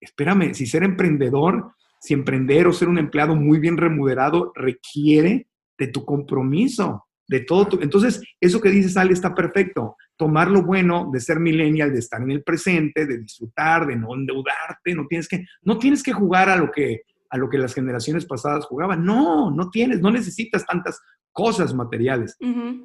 [0.00, 1.72] Espérame, si ser emprendedor,
[2.04, 7.66] si emprender o ser un empleado muy bien remunerado requiere de tu compromiso, de todo
[7.66, 7.78] tu...
[7.80, 9.96] Entonces, eso que dices, Ale, está perfecto.
[10.18, 14.14] Tomar lo bueno de ser millennial, de estar en el presente, de disfrutar, de no
[14.14, 17.72] endeudarte, no tienes que, no tienes que jugar a lo que, a lo que las
[17.72, 19.02] generaciones pasadas jugaban.
[19.02, 21.00] No, no tienes, no necesitas tantas
[21.32, 22.36] cosas materiales.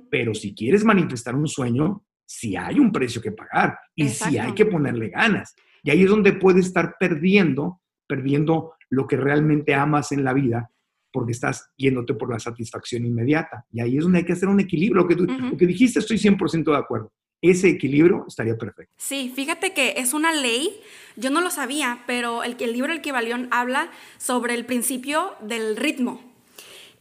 [0.10, 4.54] Pero si quieres manifestar un sueño, sí hay un precio que pagar y sí hay
[4.54, 5.54] que ponerle ganas.
[5.84, 10.72] Y ahí es donde puedes estar perdiendo, perdiendo lo que realmente amas en la vida
[11.12, 13.66] porque estás yéndote por la satisfacción inmediata.
[13.72, 15.02] Y ahí es donde hay que hacer un equilibrio.
[15.02, 17.12] Lo que, tú, lo que dijiste estoy 100% de acuerdo.
[17.42, 18.94] Ese equilibrio estaría perfecto.
[18.98, 20.82] Sí, fíjate que es una ley,
[21.16, 23.14] yo no lo sabía, pero el, el libro El que
[23.52, 26.22] habla sobre el principio del ritmo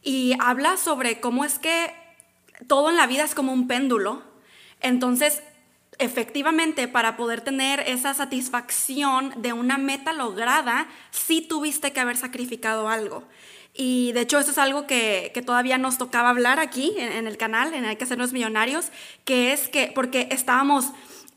[0.02, 1.90] y habla sobre cómo es que
[2.68, 4.22] todo en la vida es como un péndulo.
[4.80, 5.42] Entonces,
[5.98, 12.88] efectivamente, para poder tener esa satisfacción de una meta lograda, sí tuviste que haber sacrificado
[12.88, 13.24] algo.
[13.74, 17.74] Y de hecho eso es algo que, todavía nos tocaba hablar aquí en, el canal,
[17.74, 18.86] en Hay que hacernos millonarios,
[19.24, 20.86] que es que, porque estábamos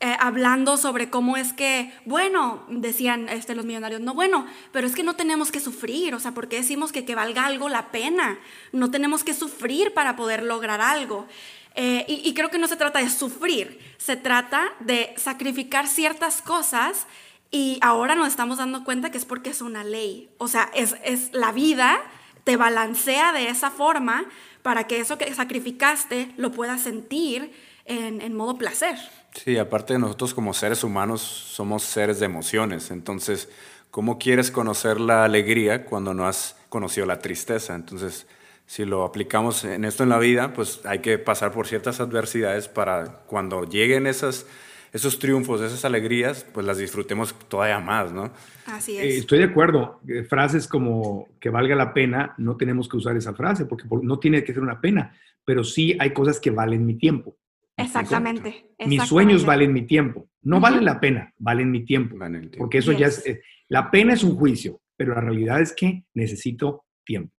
[0.00, 4.96] eh, hablando sobre cómo es que, bueno, decían este, los millonarios, no, bueno, pero es
[4.96, 8.40] que no tenemos que sufrir, o sea, porque decimos que, que valga algo la pena,
[8.72, 11.28] no tenemos que sufrir para poder lograr algo.
[11.74, 17.06] Eh, y, creo que no se trata de sufrir, se trata de sacrificar ciertas cosas
[17.50, 20.96] y ahora nos estamos dando cuenta que es porque es una ley, o sea, es,
[21.02, 21.98] es la vida
[22.44, 24.24] te balancea de esa forma
[24.62, 27.52] para que eso que sacrificaste lo puedas sentir
[27.84, 28.96] en, modo placer.
[29.34, 33.48] Sí, aparte de nosotros como seres humanos somos seres de emociones, entonces,
[33.90, 37.74] ¿cómo quieres conocer la alegría cuando no has conocido la tristeza?
[37.74, 38.26] Entonces,
[38.72, 42.68] si lo aplicamos en esto en la vida, pues hay que pasar por ciertas adversidades
[42.68, 44.46] para cuando lleguen esas,
[44.94, 48.32] esos triunfos, esas alegrías, pues las disfrutemos todavía más, ¿no?
[48.64, 49.14] Así Eh, es.
[49.16, 50.00] estoy de acuerdo.
[50.08, 54.02] Eh, Frases como que valga la pena, no tenemos que usar esa frase porque por-
[54.02, 57.36] no tiene que ser una pena, pero sí hay cosas que valen mi tiempo.
[57.76, 58.70] exactamente.
[58.86, 59.46] Mis sueños exactamente.
[59.46, 60.28] valen mi tiempo.
[60.42, 62.14] No valen la pena, valen mi tiempo.
[62.24, 62.56] El tiempo.
[62.58, 63.26] Porque eso ya es, Yes.
[63.36, 67.34] eh, la pena es un juicio, pero la realidad es que necesito tiempo.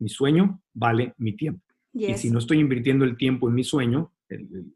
[0.00, 1.64] Mi sueño vale mi tiempo.
[1.92, 4.12] Y si no estoy invirtiendo el tiempo en mi sueño,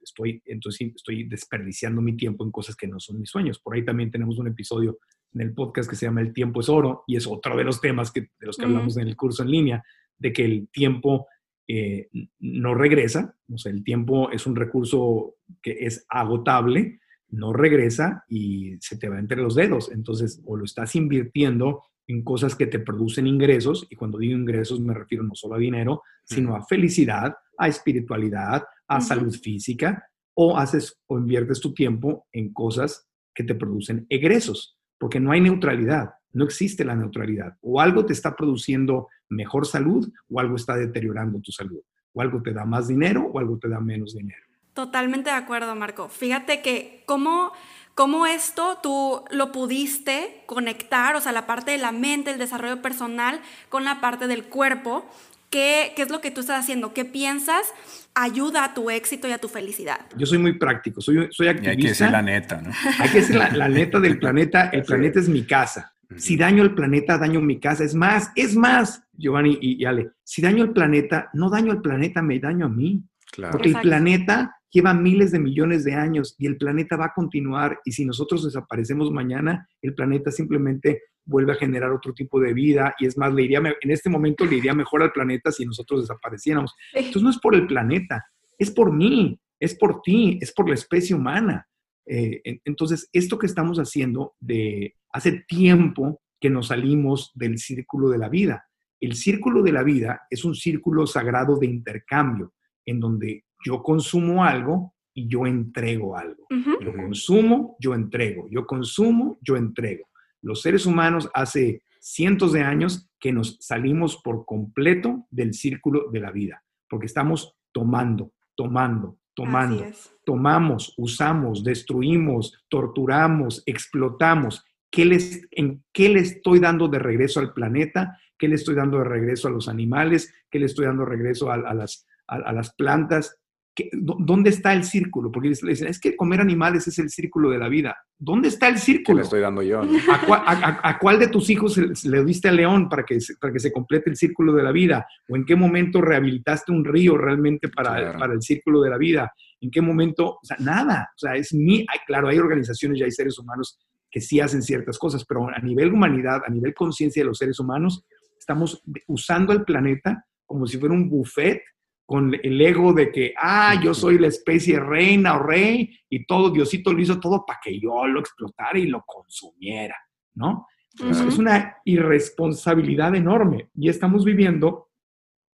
[0.03, 3.61] estoy, entonces estoy desperdiciando mi tiempo en cosas que no son mis sueños.
[3.61, 4.99] Por ahí también tenemos un episodio
[5.33, 7.81] en el podcast que se llama El tiempo es oro y es otro de los
[7.81, 9.85] temas que, de los que hablamos en el curso en línea,
[10.19, 11.27] de que el tiempo
[11.67, 12.09] eh,
[12.41, 18.77] no regresa, o sea, el tiempo es un recurso que es agotable, no regresa y
[18.81, 19.91] se te va entre los dedos.
[19.91, 24.81] Entonces, o lo estás invirtiendo en cosas que te producen ingresos, y cuando digo ingresos
[24.81, 29.07] me refiero no solo a dinero, sino a felicidad, a espiritualidad, a Ujú.
[29.07, 35.21] salud física, o haces o inviertes tu tiempo en cosas que te producen egresos, porque
[35.21, 37.57] no hay neutralidad, no existe la neutralidad.
[37.63, 41.81] O algo te está produciendo mejor salud o algo está deteriorando tu salud.
[42.13, 44.43] O algo te da más dinero o algo te da menos dinero.
[44.73, 46.09] Totalmente de acuerdo, Marco.
[46.09, 47.53] Fíjate que cómo,
[47.95, 52.83] cómo esto tú lo pudiste conectar, o sea, la parte de la mente, el desarrollo
[52.83, 55.07] personal, con la parte del cuerpo.
[55.51, 56.93] ¿Qué, qué es lo que tú estás haciendo?
[56.93, 57.73] ¿Qué piensas
[58.15, 60.01] ayuda a tu éxito y a tu felicidad?
[60.17, 62.11] Yo soy muy práctico, soy, soy Y hay que decir activista.
[62.11, 62.71] la neta, ¿no?
[62.99, 64.71] Hay que decir la, la neta del planeta.
[64.71, 65.93] El planeta es mi casa.
[66.17, 67.85] Si daño el planeta, daño mi casa.
[67.85, 71.81] Es más, es más, Giovanni y, y Ale, si daño el planeta, no daño el
[71.81, 73.05] planeta, me daño a mí.
[73.31, 73.53] Claro.
[73.53, 73.89] Porque el Exacto.
[73.89, 77.81] planeta lleva miles de millones de años y el planeta va a continuar.
[77.85, 82.95] Y si nosotros desaparecemos mañana, el planeta simplemente vuelve a generar otro tipo de vida.
[82.99, 86.03] Y es más, le iría, en este momento le iría mejor al planeta si nosotros
[86.03, 86.75] desapareciéramos.
[86.93, 88.25] Entonces no es por el planeta,
[88.59, 91.67] es por mí, es por ti, es por la especie humana.
[92.07, 98.11] Eh, en- entonces, esto que estamos haciendo de hace tiempo que nos salimos del círculo
[98.11, 98.67] de la vida.
[99.01, 102.53] El círculo de la vida es un círculo sagrado de intercambio,
[102.85, 106.47] en donde yo consumo algo y yo entrego algo.
[106.51, 108.47] Yo consumo, yo entrego.
[108.51, 110.07] Yo consumo, yo entrego.
[110.43, 116.21] Los seres humanos hace cientos de años que nos salimos por completo del círculo de
[116.21, 119.87] la vida, porque estamos tomando, tomando, tomando.
[120.27, 124.65] Tomamos, usamos, destruimos, torturamos, explotamos.
[124.91, 128.19] ¿Qué les, ¿En qué le estoy dando de regreso al planeta?
[128.39, 130.33] ¿Qué le estoy dando de regreso a los animales?
[130.51, 133.39] ¿Qué le estoy dando de regreso a, a las, a, a las plantas?
[133.75, 135.33] ¿Qué- dó- ¿Dónde está el círculo?
[135.33, 137.97] Porque le dicen, es que comer animales es el círculo de la vida.
[138.19, 139.17] ¿Dónde está el ¿Qué círculo?
[139.19, 139.83] le estoy dando yo?
[139.83, 139.99] no?
[140.13, 143.21] ¿A cuál, a- a- a cuál de tus hijos le diste al león para que,
[143.21, 145.07] se- para que se complete el círculo de la vida?
[145.29, 148.19] ¿O en qué momento rehabilitaste un río realmente para, Claro.
[148.21, 149.33] para el círculo de la vida?
[149.61, 150.39] ¿En qué momento?
[150.41, 151.09] O sea, nada.
[151.17, 151.85] O sea, es mi.
[152.07, 153.79] claro, hay organizaciones y hay seres humanos
[154.11, 157.59] que sí hacen ciertas cosas, pero a nivel humanidad, a nivel conciencia de los seres
[157.59, 158.05] humanos,
[158.39, 161.61] estamos usando el planeta como si fuera un buffet
[162.07, 166.51] con el ego de que, ah, yo soy la especie reina o rey y todo,
[166.51, 169.97] Diosito lo hizo todo para que yo lo explotara y lo consumiera,
[170.35, 170.67] ¿no?
[171.11, 174.91] Es- una irresponsabilidad enorme y estamos viviendo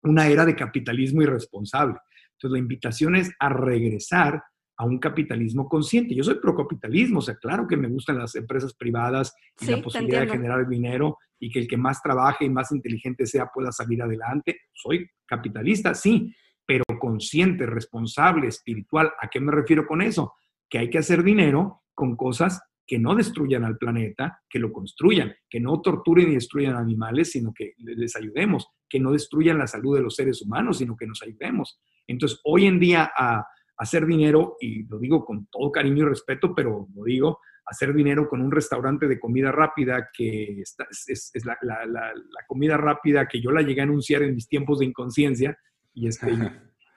[0.03, 1.97] una era de capitalismo irresponsable.
[2.33, 4.43] Entonces, la invitación es a regresar
[4.81, 6.15] a un capitalismo consciente.
[6.15, 9.83] Yo soy procapitalismo, o sea, claro que me gustan las empresas privadas y Sí, la
[9.83, 13.73] posibilidad de generar dinero y que el que más trabaje y más inteligente sea pueda
[13.73, 14.61] salir adelante.
[14.73, 19.13] Soy capitalista, sí, pero consciente, responsable, espiritual.
[19.21, 20.33] ¿A qué me refiero con eso?
[20.67, 25.35] Que hay que hacer dinero con cosas que no destruyan al planeta, que lo construyan,
[25.51, 29.95] que no torturen y destruyan animales, sino que les ayudemos, que no destruyan la salud
[29.95, 31.79] de los seres humanos, sino que nos ayudemos.
[32.07, 33.45] Entonces, hoy en día a
[33.81, 38.29] hacer dinero, y lo digo con todo cariño y respeto, pero lo digo, hacer dinero
[38.29, 43.27] con un restaurante de comida rápida que está- es, la, la- la- la comida rápida
[43.27, 45.57] que yo la llegué a anunciar en mis tiempos de inconsciencia
[45.95, 46.31] y, este,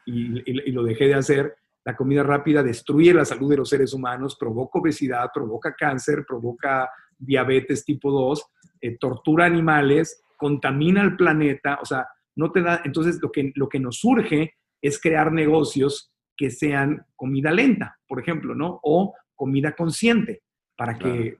[0.05, 1.55] y, y- y lo dejé de hacer.
[1.85, 6.89] La comida rápida destruye la salud de los seres humanos, provoca obesidad, provoca cáncer, provoca
[7.17, 8.43] diabetes tipo 2,
[8.81, 13.69] eh, tortura animales, contamina el planeta, o sea, no te da, entonces lo que, lo
[13.69, 18.79] que nos surge es crear negocios que sean comida lenta, por ejemplo, ¿no?
[18.83, 20.43] O comida consciente,
[20.75, 21.37] para que...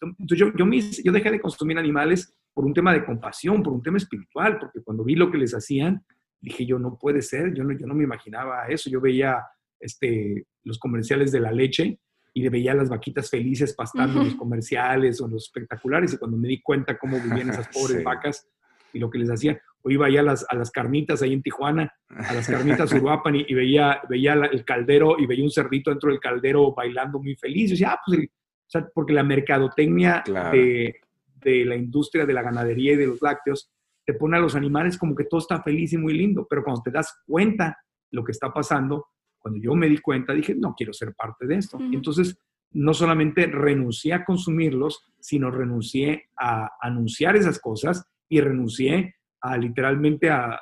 [0.00, 3.72] Entonces yo, yo, mis- yo dejé de consumir animales por un tema de compasión, por
[3.72, 6.04] un tema espiritual, porque cuando vi lo que les hacían,
[6.40, 9.42] dije yo, no puede ser, yo no, yo no me imaginaba eso, yo veía
[9.78, 11.98] este, los comerciales de la leche
[12.32, 16.36] y veía las vaquitas felices pastando en los comerciales o en los espectaculares y cuando
[16.36, 18.48] me di cuenta cómo vivían esas pobres vacas
[18.92, 21.42] y lo que les hacían, o iba allá a las, a las carnitas ahí en
[21.42, 25.90] Tijuana, a las carnitas Uruapan y, y, veía, veía el caldero y veía un cerdito
[25.90, 27.68] dentro del caldero bailando muy feliz.
[27.68, 30.22] Y decía, ah, pues, o sea, porque la mercadotecnia
[30.52, 30.96] de,
[31.40, 33.70] de la industria de la ganadería y de los lácteos
[34.04, 36.82] te pone a los animales como que todo está feliz y muy lindo, pero cuando
[36.82, 37.78] te das cuenta
[38.10, 39.08] lo que está pasando,
[39.38, 41.78] cuando yo me di cuenta, dije, no quiero ser parte de esto.
[41.80, 42.38] Entonces,
[42.72, 50.30] no solamente renuncié a consumirlos, sino renuncié a anunciar esas cosas y renuncié a literalmente
[50.30, 50.60] a,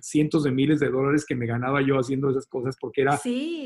[0.00, 3.18] cientos de miles de dólares que me ganaba yo haciendo esas cosas, porque era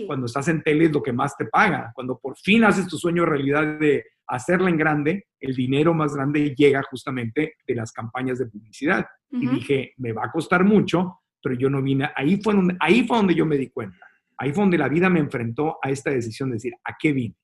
[0.07, 1.93] cuando estás en tele es lo que más te paga.
[1.95, 6.55] Cuando por fin haces tu sueño realidad de hacerla en grande, el dinero más grande
[6.57, 9.07] llega justamente de las campañas de publicidad.
[9.31, 12.11] Y dije, me va a costar mucho, pero yo no vine.
[12.15, 14.07] Ahí fue, donde, ahí fue donde yo me di cuenta.
[14.39, 17.35] Ahí fue donde la vida me enfrentó a esta decisión de decir, ¿a qué vine?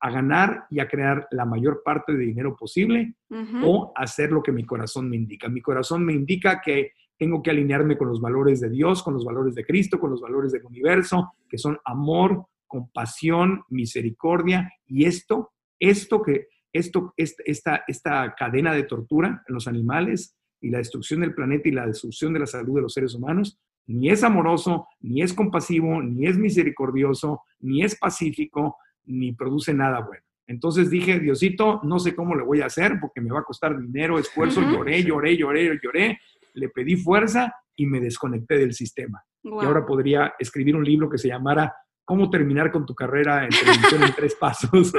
[0.00, 3.14] A ganar y a crear la mayor parte de dinero posible
[3.62, 5.48] o hacer lo que mi corazón me indica.
[5.48, 9.24] Mi corazón me indica que tengo que alinearme con los valores de Dios, con los
[9.24, 15.52] valores de Cristo, con los valores del universo, que son amor, compasión, misericordia y esto,
[15.78, 21.34] esto que esto esta esta cadena de tortura en los animales y la destrucción del
[21.34, 23.58] planeta y la destrucción de la salud de los seres humanos
[23.90, 28.76] ni es amoroso, ni es compasivo, ni es misericordioso, ni es pacífico,
[29.06, 30.22] ni produce nada bueno.
[30.46, 33.78] Entonces dije, Diosito, no sé cómo le voy a hacer porque me va a costar
[33.78, 36.18] dinero, esfuerzo, lloré, lloré, lloré, lloré,
[36.54, 39.22] le pedí fuerza y me desconecté del sistema.
[39.42, 41.72] Y ahora podría escribir un libro que se llamara
[42.10, 44.92] ¿Cómo terminar con tu carrera en televisión en tres pasos?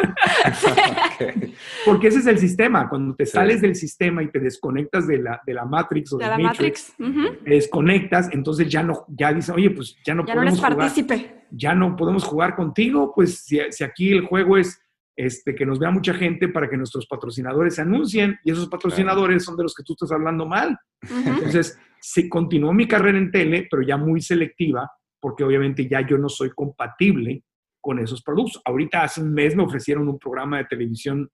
[1.86, 2.88] Porque ese es el sistema.
[2.88, 6.26] Cuando te sales del sistema y te desconectas de la, de la Matrix o de,
[6.26, 10.62] la Matrix, te desconectas, entonces ya no, ya dices, oye, pues ya no ya podemos
[10.62, 11.44] no eres partícipe.
[11.52, 14.82] Ya no podemos jugar contigo, pues si, si, aquí el juego es
[15.18, 19.44] este, que nos vea mucha gente para que nuestros patrocinadores se anuncien y esos patrocinadores
[19.44, 20.80] son de los que tú estás hablando mal.
[21.26, 24.90] Entonces, se continuó mi carrera en tele, pero ya muy selectiva
[25.22, 27.44] porque obviamente ya yo no soy compatible
[27.80, 28.62] con esos productos.
[28.66, 31.30] Ahorita hace un mes me ofrecieron un programa de televisión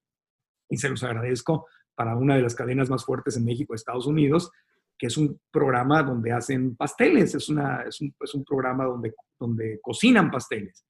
[0.69, 1.65] y se los agradezco
[1.95, 4.51] para una de las cadenas más fuertes en México, Estados Unidos,
[4.97, 9.13] que es un programa donde hacen pasteles, es, una, es, un, es un programa donde,
[9.39, 10.85] donde cocinan pasteles.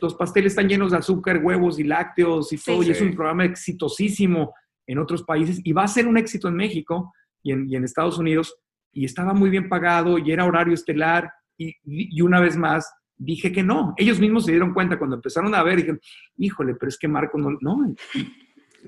[0.00, 3.44] Los pasteles están llenos de azúcar, huevos y lácteos y todo, y es un programa
[3.44, 4.54] exitosísimo
[4.86, 7.12] en otros países y va a ser un éxito en México
[7.42, 8.58] y en, y en Estados Unidos,
[8.92, 13.62] y estaba muy bien pagado y era horario estelar y, una vez más dije que
[13.62, 13.94] no.
[13.96, 16.00] Ellos mismos se dieron cuenta cuando empezaron a ver, dijeron,
[16.36, 17.94] híjole, pero es que Marco no, no.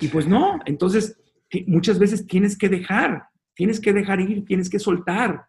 [0.00, 1.20] Y, pues no, entonces
[1.66, 5.46] muchas veces tienes que dejar, tienes que dejar ir, tienes que soltar,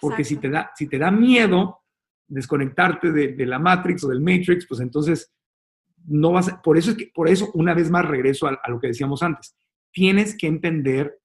[0.00, 1.80] porque si te, da, si te da miedo
[2.28, 5.34] desconectarte de, la Matrix o del Matrix, pues entonces
[6.06, 8.78] no vas, por eso es que, por eso una vez más regreso a, a lo
[8.78, 9.56] que decíamos antes,
[9.92, 11.18] tienes que entender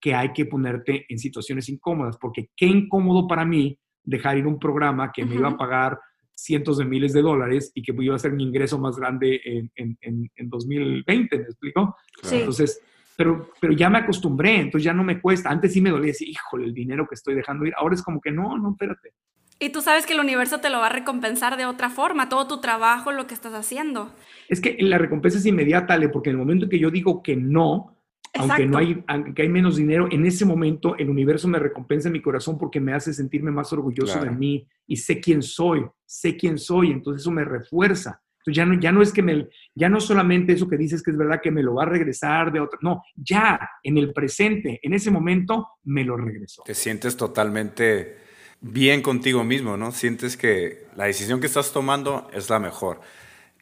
[0.00, 4.58] que hay que ponerte en situaciones incómodas, porque qué incómodo para mí dejar ir un
[4.58, 5.98] programa que me iba a pagar
[6.34, 9.70] cientos de miles de dólares y que iba a ser mi ingreso más grande en,
[9.76, 11.96] en, en, 2020, ¿me explico?
[12.30, 12.80] Entonces,
[13.16, 15.50] pero, pero ya me acostumbré, entonces ya no me cuesta.
[15.50, 17.74] Antes sí me dolía decir, híjole, el dinero que estoy dejando ir.
[17.76, 19.12] Ahora es como que no, no, espérate.
[19.58, 22.48] Y tú sabes que el universo te lo va a recompensar de otra forma, todo
[22.48, 24.12] tu trabajo, lo que estás haciendo.
[24.48, 27.36] Es que la recompensa es inmediata, Ale, porque en el momento que yo digo que
[27.36, 27.96] no,
[28.34, 32.14] aunque no hay, aunque hay menos dinero, en ese momento el universo me recompensa en
[32.14, 36.36] mi corazón porque me hace sentirme más orgulloso de mí y sé quién soy, sé
[36.36, 38.22] quién soy, entonces eso me refuerza.
[38.38, 41.12] Entonces ya no, ya no es que me, ya no solamente eso que dices que
[41.12, 44.80] es verdad que me lo va a regresar de otra, no, ya en el presente,
[44.82, 46.62] en ese momento me lo regresó.
[46.64, 48.16] Te sientes totalmente
[48.60, 49.92] bien contigo mismo, ¿no?
[49.92, 53.00] Sientes que la decisión que estás tomando es la mejor.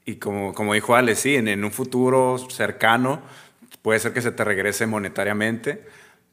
[0.07, 3.21] Y como, como dijo Ale, sí, en, en un futuro cercano
[3.83, 5.85] Puede ser que se te regrese monetariamente,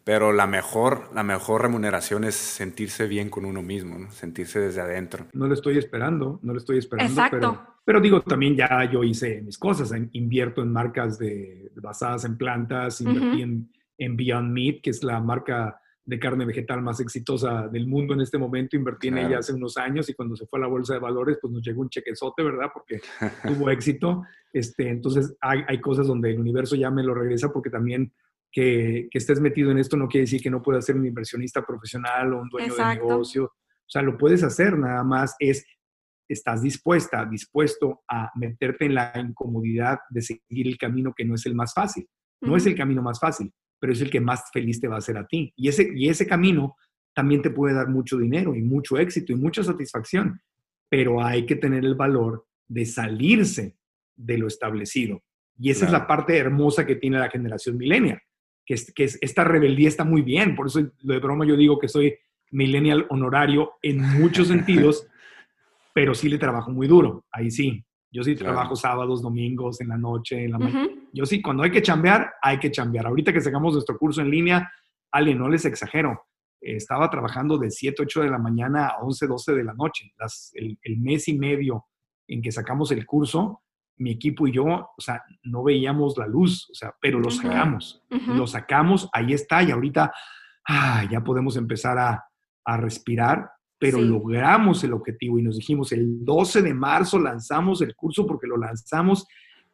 [0.04, 4.12] pero la mejor, la mejor remuneración es sentirse bien con uno mismo, ¿no?
[4.12, 5.26] sentirse desde adentro.
[5.34, 9.41] No lo estoy esperando, no lo estoy esperando, pero, pero digo, también ya yo hice
[9.41, 14.91] mis cosas, invierto en marcas de, basadas en plantas, invertí en, en Beyond Meat, que
[14.91, 18.78] es la marca de carne vegetal más exitosa del mundo en este momento.
[18.78, 21.38] Invertí en ella hace unos años y cuando se fue a la bolsa de valores,
[21.41, 22.68] pues nos llegó un chequezote, ¿verdad?
[22.74, 23.01] Porque
[23.45, 24.24] tuvo éxito.
[24.53, 28.14] Este, entonces hay, hay, cosas donde el universo ya me lo regresa porque también
[28.49, 31.66] que, que, estés metido en esto no quiere decir que no puedas ser un inversionista
[31.66, 33.43] profesional o un dueño de negocio.
[33.43, 35.66] O sea, lo puedes hacer, nada más es,
[36.30, 41.45] estás dispuesta, dispuesto a meterte en la incomodidad de seguir el camino que no es
[41.45, 42.08] el más fácil.
[42.39, 45.00] No es el camino más fácil, pero es el que más feliz te va a
[45.00, 45.54] hacer a ti.
[45.56, 46.76] Y ese, y ese camino
[47.14, 50.40] también te puede dar mucho dinero y mucho éxito y mucha satisfacción.
[50.90, 53.76] pero hay que tener el valor de salirse
[54.16, 55.22] de lo establecido.
[55.60, 58.22] Y esa es la parte hermosa que tiene la generación millennial,
[58.66, 60.56] que, es, que esta rebeldía está muy bien.
[60.56, 62.16] Por eso lo de broma yo digo que soy
[62.52, 65.08] millennial honorario en muchos sentidos,
[65.94, 67.26] pero sí le trabajo muy duro.
[67.32, 67.84] Ahí sí.
[68.10, 70.88] Yo sí trabajo sábados, domingos, en la noche, en la mañana.
[71.18, 73.07] Yo sí, cuando hay que chambear, hay que chambear.
[73.07, 74.72] Ahorita que sacamos nuestro curso en línea,
[75.11, 76.28] Ale, no les exagero.
[76.61, 80.13] estaba trabajando de 7, 8 de la mañana a 11, 12 de la noche.
[80.53, 81.86] el, el mes y medio
[82.28, 83.63] en que sacamos el curso,
[83.97, 88.03] mi equipo y yo, o sea, no veíamos la luz, o sea, pero lo sacamos,
[88.28, 90.13] lo sacamos, ahí está, y ahorita
[90.68, 92.24] ah, ya podemos empezar a,
[92.65, 93.49] a respirar,
[93.80, 98.45] pero logramos el objetivo y nos dijimos, el 12 de marzo lanzamos el curso porque
[98.45, 99.26] lo lanzamos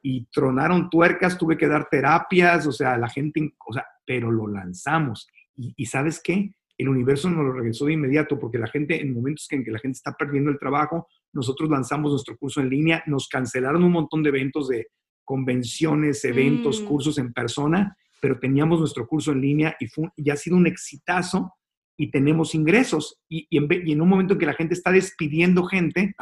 [0.04, 4.48] y tronaron tuercas, tuve que dar terapias, o sea, la gente, o sea, pero lo
[4.48, 5.28] lanzamos.
[5.56, 6.54] Y, y ¿sabes qué?
[6.78, 9.80] El universo nos lo regresó de inmediato porque la gente, en momentos en que la
[9.80, 14.22] gente está perdiendo el trabajo, nosotros lanzamos nuestro curso en línea, nos cancelaron un montón
[14.22, 14.88] de eventos de
[15.24, 16.86] convenciones, eventos, mm.
[16.86, 21.54] cursos en persona, pero teníamos nuestro curso en línea y, fue, ha sido un exitazo
[21.98, 23.22] y tenemos ingresos.
[23.30, 26.16] Y, en, un momento en que la gente está despidiendo gente,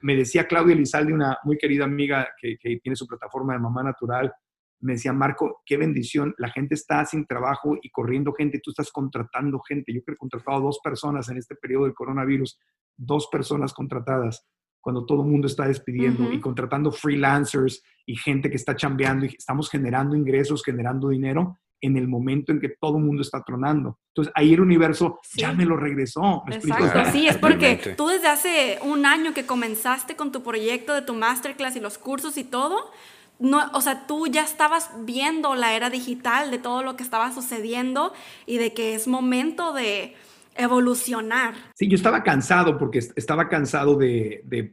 [0.00, 3.82] me, decía Claudia Lizalde, una muy querida amiga que, que, tiene su plataforma de Mamá
[3.82, 4.32] Natural,
[4.80, 8.92] me decía, Marco, qué bendición, la gente está sin trabajo y corriendo gente, tú estás
[8.92, 9.92] contratando gente.
[9.92, 12.58] Yo creo que he contratado a dos personas en este periodo del coronavirus,
[12.96, 14.46] dos personas contratadas
[14.80, 19.34] cuando todo el mundo está despidiendo y contratando freelancers y gente que está chambeando y
[19.36, 23.98] estamos generando ingresos, generando dinero en el momento en que todo el mundo está tronando.
[24.08, 26.42] Entonces, ahí el universo ya me lo regresó.
[26.50, 31.02] Exacto, sí, es porque tú desde hace un año que comenzaste con tu proyecto de
[31.02, 32.90] tu masterclass y los cursos y todo,
[33.38, 37.32] no, o sea, tú ya estabas viendo la era digital de todo lo que estaba
[37.32, 38.12] sucediendo
[38.46, 40.16] y de que es momento de
[40.56, 41.54] evolucionar.
[41.74, 44.72] Sí, yo estaba cansado porque estaba cansado de,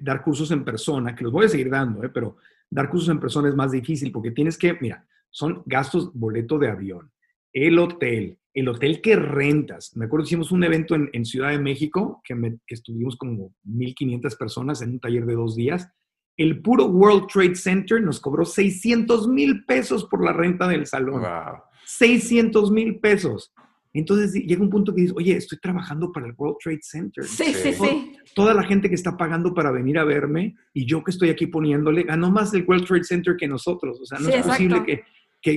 [0.00, 2.08] dar cursos en persona, que los voy a seguir dando, ¿eh?
[2.08, 2.36] pero
[2.70, 6.68] dar cursos en persona es más difícil porque tienes que, mira, son gastos, boleto de
[6.68, 7.12] avión,
[7.52, 9.96] el hotel, el hotel que rentas.
[9.96, 12.34] Me acuerdo que hicimos un evento en, Ciudad de México que,
[12.66, 15.88] que estuvimos como 1.500 personas en un taller de dos días
[16.38, 21.22] el puro World Trade Center nos cobró 600 mil pesos por la renta del salón.
[21.84, 23.52] 600 mil pesos.
[23.92, 27.24] Entonces llega un punto que dices, oye, estoy trabajando para el World Trade Center.
[27.24, 28.12] Sí, sí, sí.
[28.34, 31.48] Toda la gente que está pagando para venir a verme y yo que estoy aquí
[31.48, 34.00] poniéndole, ganó más el World Trade Center que nosotros.
[34.00, 35.02] O sea, no es posible que,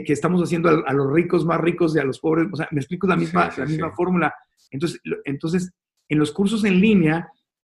[0.03, 2.47] que, estamos haciendo a, los ricos más ricos y a los pobres.
[2.51, 4.33] O sea, me explico la misma, la misma fórmula.
[4.69, 5.71] Entonces, entonces,
[6.09, 7.29] en los cursos en línea,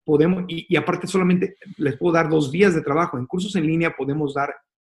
[0.04, 3.18] podemos, y, aparte solamente les puedo dar dos días de trabajo.
[3.18, 4.54] En cursos en línea podemos dar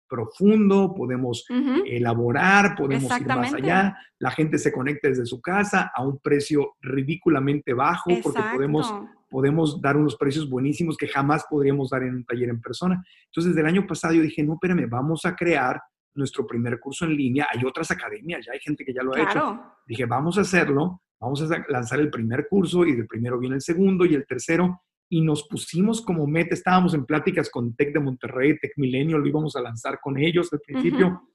[0.08, 1.46] profundo, podemos
[1.86, 3.96] elaborar, podemos ir más allá.
[4.18, 8.94] La gente se conecta desde su casa a un precio ridículamente bajo porque podemos,
[9.30, 13.02] podemos dar unos precios buenísimos que jamás podríamos dar en un taller en persona.
[13.26, 15.80] Entonces, desde el año pasado yo dije, no, espérame, vamos a crear
[16.14, 17.48] nuestro primer curso en línea.
[17.52, 19.62] Hay otras academias, ya hay gente que ya lo ha hecho.
[19.86, 23.62] Dije, vamos a hacerlo, vamos a lanzar el primer curso y del primero viene el
[23.62, 24.82] segundo y el tercero
[25.12, 29.26] y nos pusimos como meta, estábamos en pláticas con Tech de Monterrey, Tech Milenio, lo
[29.26, 31.28] íbamos a lanzar con ellos al principio.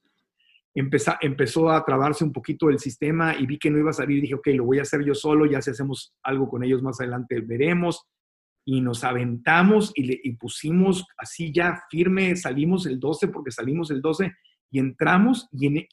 [0.74, 4.20] empezó a trabarse un poquito el sistema y vi que no iba a salir.
[4.20, 7.00] Dije, ok, lo voy a hacer yo solo, ya si hacemos algo con ellos más
[7.00, 8.04] adelante veremos.
[8.64, 13.92] Y nos aventamos y, le, y pusimos así ya firme, salimos el 12 porque salimos
[13.92, 14.34] el 12
[14.70, 15.48] y entramos.
[15.52, 15.86] ¿Y en,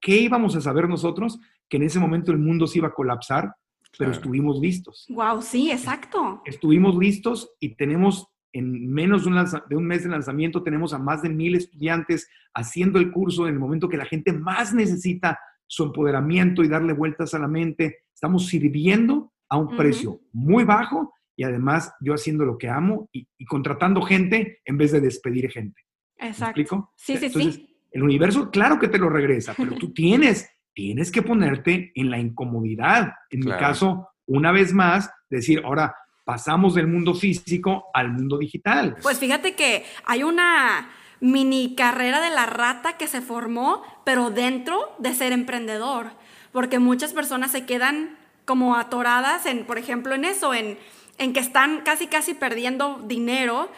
[0.00, 1.38] qué íbamos a saber nosotros?
[1.68, 3.54] Que en ese momento el mundo se iba a colapsar
[3.96, 5.06] pero estuvimos listos.
[5.08, 6.42] Wow, sí, exacto.
[6.44, 10.98] Estuvimos listos y tenemos en menos de un, de un, mes de lanzamiento, tenemos a
[10.98, 15.38] más de mil estudiantes haciendo el curso en el momento que la gente más necesita
[15.66, 18.04] su empoderamiento y darle vueltas a la mente.
[18.14, 23.26] Estamos sirviendo a un precio muy bajo y además yo haciendo lo que amo y,
[23.46, 25.82] contratando gente en vez de despedir gente.
[26.16, 26.56] Exacto.
[26.56, 26.92] ¿Me explico?
[26.96, 27.77] Sí, sí, sí.
[27.90, 32.20] El universo, claro que te lo regresa, pero tú tienes tienes que ponerte en la
[32.20, 33.14] incomodidad.
[33.30, 35.92] En mi caso, una vez más, decir, ahora
[36.24, 38.94] pasamos del mundo físico al mundo digital.
[39.02, 44.94] Pues fíjate que hay una mini carrera de la rata que se formó, pero dentro
[45.00, 46.12] de ser emprendedor,
[46.52, 50.78] porque muchas personas se quedan como atoradas en, por ejemplo, en eso, en,
[51.18, 53.68] en que están casi, casi perdiendo dinero,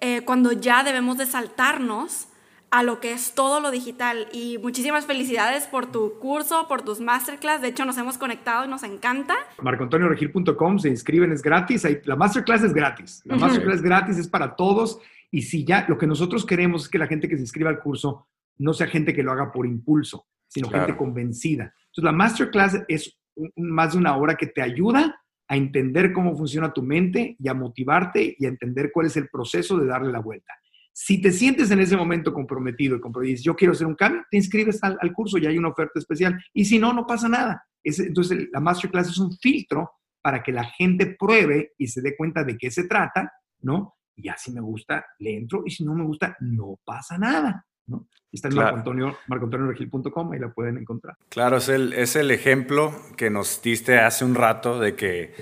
[0.00, 2.26] eh, cuando ya debemos de saltarnos
[2.70, 4.28] a lo que es todo lo digital.
[4.32, 7.60] Y muchísimas felicidades por tu curso, por tus masterclass.
[7.60, 9.34] De hecho, nos hemos conectado y nos encanta.
[9.60, 11.86] MarcoAntonioRegil.com, se inscriben, es gratis.
[12.04, 13.22] La masterclass es gratis.
[13.24, 15.00] La masterclass es gratis, es para todos.
[15.30, 17.80] Y si ya lo que nosotros queremos es que la gente que se inscriba al
[17.80, 21.72] curso no sea gente que lo haga por impulso, sino gente convencida.
[21.86, 23.18] Entonces, la masterclass es
[23.56, 27.54] más de una hora que te ayuda a entender cómo funciona tu mente y a
[27.54, 30.52] motivarte y a entender cuál es el proceso de darle la vuelta.
[30.92, 34.36] Si te sientes en ese momento comprometido y comprometido, yo quiero hacer un cambio, te
[34.36, 36.38] inscribes al, curso y hay una oferta especial.
[36.52, 37.64] Y si no, no pasa nada.
[37.82, 39.90] entonces, la masterclass es un filtro
[40.22, 43.94] para que la gente pruebe y se dé cuenta de qué se trata, ¿no?
[44.16, 47.64] Y ya si me gusta, le entro y si no me gusta, no pasa nada.
[47.86, 48.06] ¿no?
[48.30, 48.82] Está en claro.
[49.26, 51.16] marcoantonioregil.com, ahí la pueden encontrar.
[51.28, 55.34] Claro, es el, es el ejemplo que nos diste hace un rato de que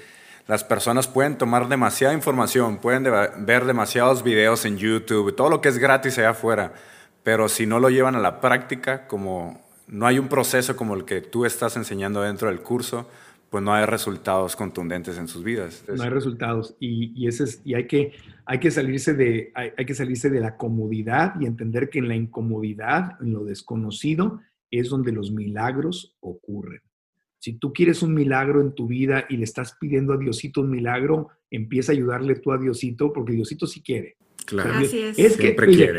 [0.48, 5.68] las personas pueden tomar demasiada información, pueden ver demasiados videos en YouTube, todo lo que
[5.68, 6.72] es gratis allá afuera,
[7.22, 11.04] pero si no lo llevan a la práctica, como no hay un proceso como el
[11.04, 13.06] que tú estás enseñando dentro del curso,
[13.50, 15.84] pues no hay resultados contundentes en sus vidas.
[15.94, 17.26] No hay resultados y,
[17.74, 22.16] hay, que, salirse de, hay, que salirse de la comodidad y entender que en la
[22.16, 24.40] incomodidad, en lo desconocido,
[24.70, 26.80] es donde los milagros ocurren.
[27.38, 30.70] Si tú quieres un milagro en tu vida y le estás pidiendo a Diosito un
[30.70, 34.16] milagro, empieza a ayudarle tú a Diosito porque Diosito sí quiere.
[34.44, 34.72] Claro.
[34.74, 35.18] Así es.
[35.18, 35.54] Es que,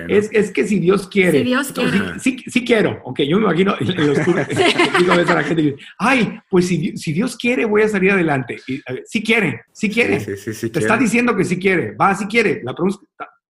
[0.10, 1.40] es, es, que si Dios quiere.
[1.40, 2.20] Si Dios quiere.
[2.20, 3.00] Sí, sí, quiero.
[3.04, 4.48] Ok, yo me imagino en los cursos.
[4.98, 8.12] digo a veces a la gente, ay, pues si, si, Dios quiere, voy a salir
[8.12, 8.60] adelante.
[8.68, 10.20] Y, sí quiere, sí quiere.
[10.20, 11.92] Sí, sí, sí, Te está diciendo que sí quiere.
[11.92, 12.62] Va, sí quiere.
[12.64, 13.00] La pregunta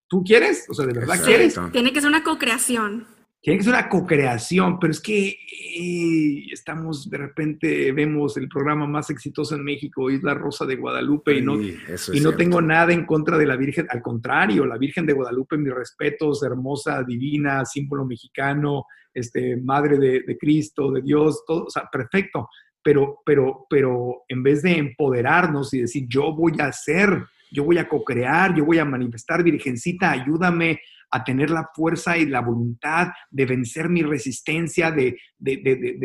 [0.09, 0.65] ¿tú quieres?
[0.67, 1.57] O sea, ¿de verdad quieres?
[1.71, 3.07] Tiene que ser una co-creación.
[3.41, 8.85] Tiene que ser una co-creación, pero es que eh, estamos, de repente vemos el programa
[8.85, 13.05] más exitoso en México, Isla Rosa de Guadalupe, y no, y no tengo nada en
[13.05, 18.05] contra de la Virgen, al contrario, la Virgen de Guadalupe, mis respetos, hermosa, divina, símbolo
[18.05, 22.49] mexicano, este, madre de, de Cristo, de Dios, todo, o sea, perfecto,
[22.83, 27.78] pero, pero, pero en vez de empoderarnos y decir, yo voy a hacer, yo voy
[27.78, 30.80] a co-crear, yo voy a manifestar, Virgencita, ayúdame
[31.12, 35.18] a tener la fuerza y la voluntad de vencer mi resistencia, de,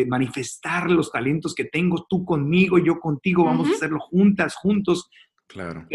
[0.08, 5.10] manifestar los talentos que tengo, tú conmigo, yo contigo, vamos a hacerlo juntas, juntos.
[5.46, 5.86] Claro.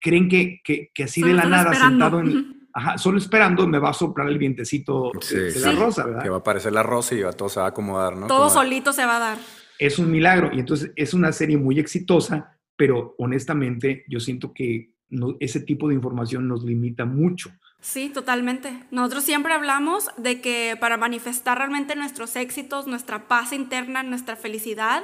[0.00, 2.62] creen que, así de la nada, sentado en...
[2.74, 6.22] Ajá, solo esperando me va a soplar el vientecito de, la rosa, ¿verdad?
[6.22, 8.28] Que va a aparecer la rosa y todo se va a acomodar, ¿no?
[8.28, 9.38] Todo solito se va a dar.
[9.78, 14.91] Es un milagro y entonces es una serie muy exitosa, pero honestamente yo siento que
[15.40, 17.50] ese tipo de información nos limita mucho.
[17.80, 18.84] Sí, totalmente.
[18.90, 25.02] Nosotros siempre hablamos de que para manifestar realmente nuestros éxitos, nuestra paz interna, nuestra felicidad,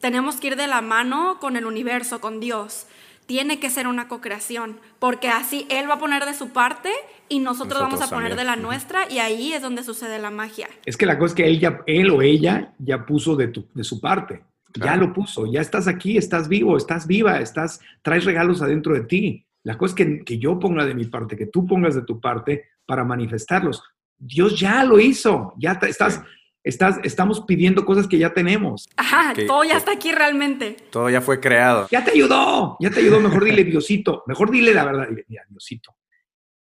[0.00, 2.86] tenemos que ir de la mano con el universo, con Dios.
[3.26, 6.90] Tiene que ser una co-creación, porque así Él va a poner de su parte
[7.28, 10.68] y nosotros, vamos a poner de la nuestra y ahí es donde sucede la magia.
[10.84, 13.84] Es que la cosa es que él, ya, él o ella ya puso de, de
[13.84, 14.42] su parte,
[14.76, 19.02] ya lo puso, ya estás aquí, estás vivo, estás viva, estás, traes regalos adentro de
[19.02, 19.46] ti.
[19.62, 22.66] La cosa es que, yo ponga de mi parte, que tú pongas de tu parte
[22.86, 23.82] para manifestarlos.
[24.16, 26.22] Dios ya lo hizo, ya estás,
[26.62, 28.88] estás, estamos pidiendo cosas que ya tenemos.
[28.96, 30.76] Ajá, todo ya está aquí realmente.
[30.90, 31.88] Todo ya fue creado.
[31.90, 33.18] Ya te ayudó, ya te ayudó.
[33.18, 35.08] Mejor dile Diosito, mejor dile la verdad.
[35.08, 35.95] Dile, mira, Diosito,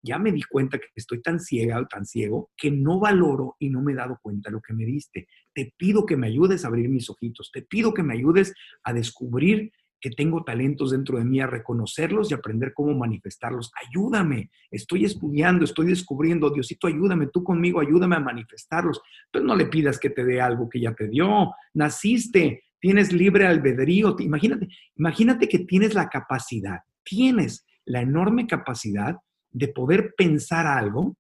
[0.03, 3.71] ya me di cuenta que estoy tan ciega o tan ciego que no valoro y
[3.71, 5.29] no me he dado cuenta de lo que me diste.
[5.53, 8.93] Te pido que me ayudes a abrir mis ojitos, te pido que me ayudes a
[8.93, 13.71] descubrir que tengo talentos dentro de mí a reconocerlos y aprender cómo manifestarlos.
[13.87, 19.03] Ayúdame, estoy estudiando, estoy descubriendo, Diosito, ayúdame, tú conmigo, ayúdame a manifestarlos.
[19.31, 21.53] Pero no le pidas que te dé algo que ya te dio.
[21.75, 24.17] Naciste, tienes libre albedrío.
[24.19, 29.17] Imagínate, imagínate que tienes la capacidad, tienes la enorme capacidad
[29.51, 31.17] de poder pensar algo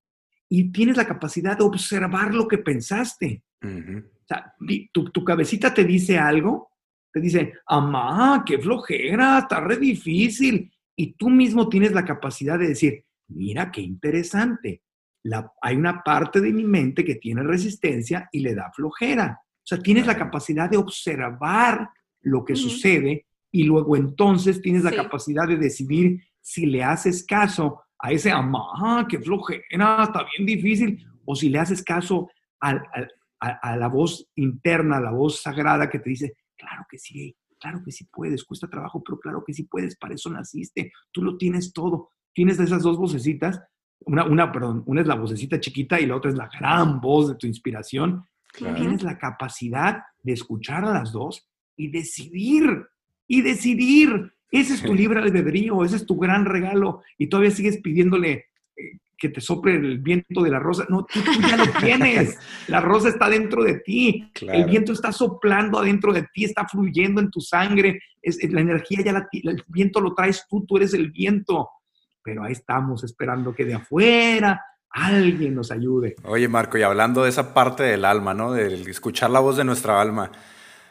[0.49, 3.43] y tienes la capacidad de observar lo que pensaste.
[3.63, 4.55] O sea,
[4.93, 6.71] tu, tu cabecita te dice algo
[7.13, 10.73] te dice, amá, qué flojera, está re difícil.
[10.97, 14.83] Y tú mismo tienes la capacidad de decir, mira, qué interesante.
[15.25, 19.41] La, hay una parte de mi mente que tiene resistencia y le da flojera.
[19.43, 21.91] O sea, tienes la capacidad de observar
[22.23, 27.83] lo que sucede y luego entonces tienes la capacidad de decidir si le haces caso
[28.03, 29.63] a ese amá, qué flojera,
[30.03, 32.29] está bien difícil, o si le haces caso
[32.61, 32.81] a,
[33.39, 37.83] a la voz interna, a la voz sagrada que te dice, Claro que sí, claro
[37.83, 41.39] que sí puedes, cuesta trabajo, pero claro que sí puedes, para eso naciste, tú lo
[41.39, 42.11] tienes todo.
[42.35, 43.61] Tienes esas dos vocecitas,
[44.01, 47.29] una, una, perdón, una es la vocecita chiquita y la otra es la gran voz
[47.29, 48.25] de tu inspiración.
[48.53, 52.87] Tienes la capacidad de escuchar a las dos y decidir,
[53.27, 54.35] y decidir.
[54.51, 57.03] Ese es tu libre albedrío, ese es tu gran regalo.
[57.19, 58.47] Y todavía sigues pidiéndole
[58.77, 60.87] eh, que te sople el viento de la rosa.
[60.89, 62.37] No, tú, ya lo tienes.
[62.67, 64.31] La rosa está dentro de ti.
[64.41, 68.01] El viento está soplando adentro de ti, está fluyendo en tu sangre.
[68.21, 71.69] Es, la energía ya la, el viento lo traes tú, tú eres el viento.
[72.23, 76.17] Pero ahí estamos esperando que de afuera alguien nos ayude.
[76.25, 78.53] Oye, Marco, y hablando de esa parte del alma, ¿no?
[78.53, 80.33] Del escuchar la voz de nuestra alma.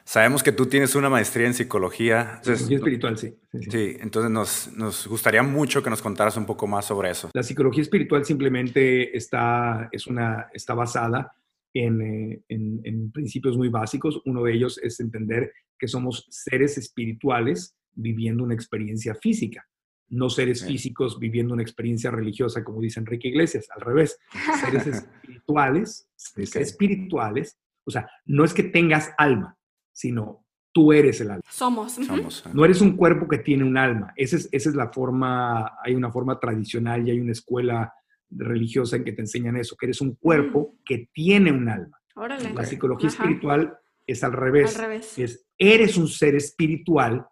[0.09, 2.39] Sabemos que tú tienes una maestría en psicología.
[2.41, 3.35] Psicología espiritual, sí.
[3.69, 7.29] Sí, entonces nos, nos, gustaría mucho que nos contaras un poco más sobre eso.
[7.31, 11.31] La psicología espiritual simplemente está, es una, está basada
[11.75, 14.19] en, eh, en, en principios muy básicos.
[14.25, 19.63] Uno de ellos es entender que somos seres espirituales viviendo una experiencia física
[20.11, 24.17] no seres físicos viviendo una experiencia religiosa, como dice Enrique Iglesias, al revés,
[24.59, 29.58] seres espirituales, seres espirituales, o sea, no es que tengas alma,
[29.99, 31.41] sino tú eres el alma.
[31.49, 31.91] Somos.
[31.91, 32.45] Somos.
[32.53, 34.13] No eres un cuerpo que tiene un alma.
[34.15, 37.93] Esa es, esa es la forma, hay una forma tradicional y hay una escuela
[38.29, 40.83] religiosa en que te enseñan eso, que eres un cuerpo mm.
[40.85, 41.99] que tiene un alma.
[42.15, 42.53] Órale.
[42.53, 43.77] La psicología espiritual
[44.07, 44.73] es al revés.
[44.77, 45.19] Al revés.
[45.19, 47.27] Es, eres un ser espiritual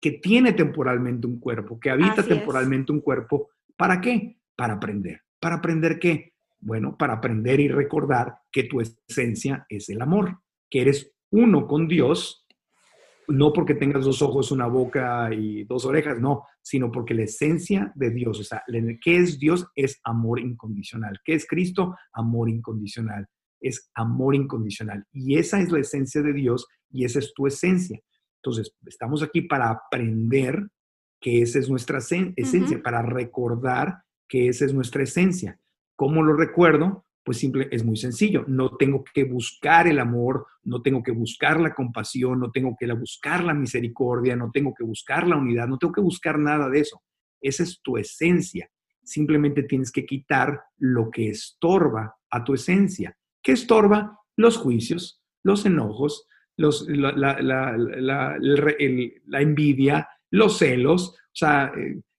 [0.00, 3.50] que tiene temporalmente un cuerpo, que habita temporalmente un cuerpo.
[3.76, 4.40] ¿Para qué?
[4.56, 5.22] Para aprender.
[5.38, 6.32] ¿Para aprender qué?
[6.58, 11.88] Bueno, para aprender y recordar que tu esencia es el amor, que eres uno con
[11.88, 12.46] Dios,
[13.28, 17.92] no porque tengas dos ojos, una boca y dos orejas, no, sino porque la esencia
[17.94, 18.62] de Dios, o sea,
[19.02, 19.66] ¿qué es Dios?
[19.74, 21.18] Es amor incondicional.
[21.24, 21.94] ¿Qué es Cristo?
[22.12, 23.26] Amor incondicional.
[23.60, 25.04] Es amor incondicional.
[25.12, 28.00] Y esa es la esencia de Dios y esa es tu esencia.
[28.42, 30.68] Entonces, estamos aquí para aprender
[31.20, 35.58] que esa es nuestra esencia, para recordar que esa es nuestra esencia.
[35.96, 37.04] ¿Cómo lo recuerdo?
[37.28, 38.46] Pues simple, es muy sencillo.
[38.48, 42.90] No tengo que buscar el amor, no tengo que buscar la compasión, no tengo que
[42.90, 46.80] buscar la misericordia, no tengo que buscar la unidad, no tengo que buscar nada de
[46.80, 47.02] eso.
[47.42, 48.70] Esa es tu esencia.
[49.02, 53.14] Simplemente tienes que quitar lo que estorba a tu esencia.
[53.42, 54.18] ¿Qué estorba?
[54.34, 56.26] Los juicios, los enojos,
[56.56, 58.38] la, la,
[59.38, 61.72] envidia, los celos, o sea,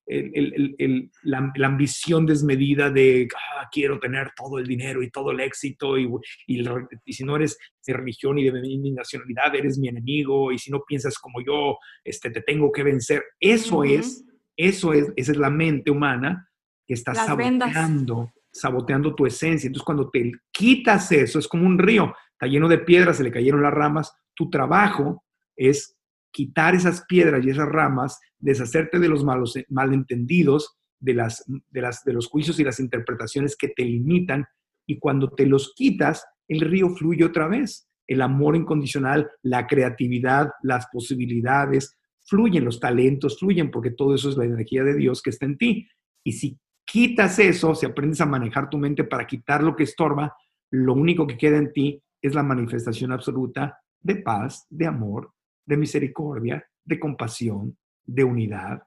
[0.10, 5.97] el, la, ambición desmedida de ah, quiero tener todo el dinero y todo el éxito
[5.97, 6.10] y,
[6.47, 10.72] y, si no eres de religión y de mi nacionalidad eres mi enemigo y si
[10.72, 13.24] no piensas como yo este, te tengo que vencer.
[13.39, 14.26] Eso es,
[14.57, 16.49] eso es, esa es la mente humana
[16.88, 19.68] que está saboteando, saboteando tu esencia.
[19.68, 23.32] Entonces cuando te quitas eso, es como un río, está lleno de piedras, se le
[23.32, 25.24] cayeron las ramas, tu trabajo
[25.55, 25.98] es
[26.32, 32.03] quitar esas piedras y esas ramas, deshacerte de los malos, malentendidos, de, las, de, las,
[32.03, 34.45] de los juicios y las interpretaciones que te limitan,
[34.86, 37.88] y cuando te los quitas, el río fluye otra vez.
[38.07, 44.38] El amor incondicional, la creatividad, las posibilidades, fluyen, los talentos fluyen, porque todo eso es
[44.38, 45.88] la energía de Dios que está en ti.
[46.23, 50.36] Y si quitas eso, si aprendes a manejar tu mente para quitar lo que estorba,
[50.71, 55.32] lo único que queda en ti es la manifestación absoluta de paz, de amor,
[55.70, 58.82] de misericordia, de compasión, de unidad,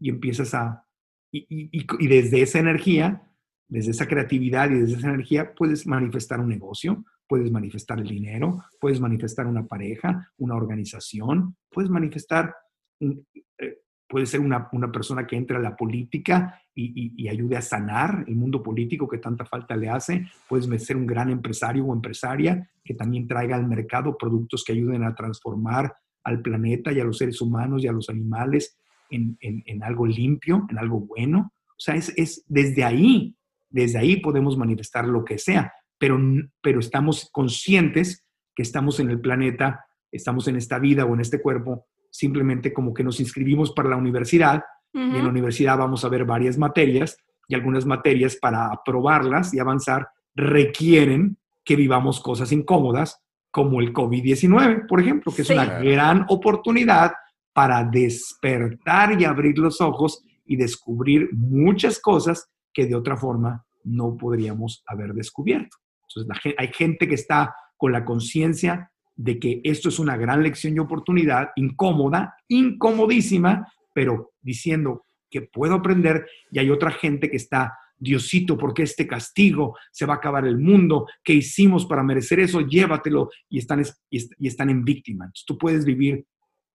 [0.00, 0.84] y empiezas a,
[1.30, 3.22] y, desde esa energía,
[3.68, 8.64] desde esa creatividad y desde esa energía, puedes manifestar un negocio, puedes manifestar el dinero,
[8.80, 12.56] puedes manifestar una pareja, una organización, puedes manifestar,
[12.98, 18.24] eh, puede ser una, persona que entre a la política y, y, ayude a sanar
[18.26, 22.68] el mundo político que tanta falta le hace, puedes ser un gran empresario o empresaria
[22.84, 25.94] que también traiga al mercado productos que ayuden a transformar
[26.26, 28.76] al planeta y a los seres humanos y a los animales
[29.10, 29.38] en,
[29.82, 31.52] algo limpio, en algo bueno.
[31.68, 33.36] O sea, es, desde ahí,
[33.70, 36.18] desde ahí podemos manifestar lo que sea, pero,
[36.60, 41.40] pero estamos conscientes que estamos en el planeta, estamos en esta vida o en este
[41.40, 46.08] cuerpo, simplemente como que nos inscribimos para la universidad y en la universidad vamos a
[46.08, 47.18] ver varias materias
[47.48, 53.22] y algunas materias para aprobarlas y avanzar requieren que vivamos cosas incómodas
[53.56, 57.12] como el COVID-19, por ejemplo, que es una gran oportunidad
[57.54, 64.14] para despertar y abrir los ojos y descubrir muchas cosas que de otra forma no
[64.14, 65.78] podríamos haber descubierto.
[66.06, 70.76] Entonces, hay gente que está con la conciencia de que esto es una gran lección
[70.76, 77.72] y oportunidad, incómoda, incomodísima, pero diciendo que puedo aprender, y hay otra gente que está
[77.98, 81.06] Diosito, porque este castigo se va a acabar el mundo?
[81.24, 82.60] ¿Qué hicimos para merecer eso?
[82.60, 85.30] Llévatelo y están, y están en víctima.
[85.46, 86.24] tú puedes vivir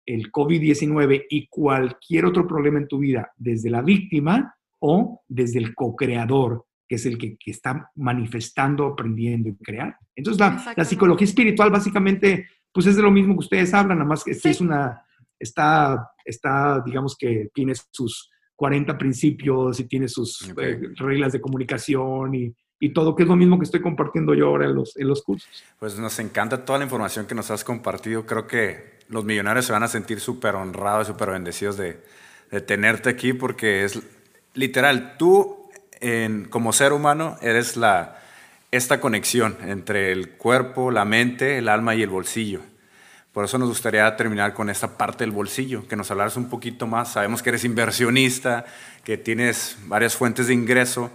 [0.07, 5.76] el COVID-19 y cualquier otro problema en tu vida desde la víctima o desde el
[5.76, 9.97] co-creador, que es el que, está manifestando, aprendiendo y crear.
[10.15, 14.24] Entonces, la, psicología espiritual básicamente, pues es de lo mismo que ustedes hablan, nada más
[14.24, 15.03] que es una,
[15.38, 22.36] está, está, digamos que tiene sus, 40 principios y tiene sus eh, reglas de comunicación
[22.36, 25.08] y, y, todo, que es lo mismo que estoy compartiendo yo ahora en los, en
[25.08, 25.64] los cursos.
[25.80, 28.26] Pues nos encanta toda la información que nos has compartido.
[28.26, 32.01] Creo que los millonarios se van a sentir súper honrados, súper bendecidos de,
[32.51, 34.01] de, tenerte aquí porque es
[34.55, 35.70] literal, tú
[36.01, 38.20] en, como ser humano eres la,
[38.72, 42.62] esta conexión entre el cuerpo, la mente, el alma y el bolsillo
[43.38, 46.88] Por eso nos gustaría terminar con esta parte del bolsillo, que nos hablaras un poquito
[46.88, 47.14] más.
[47.14, 48.66] Sabemos que eres inversionista,
[49.04, 51.12] que tienes varias fuentes de ingreso.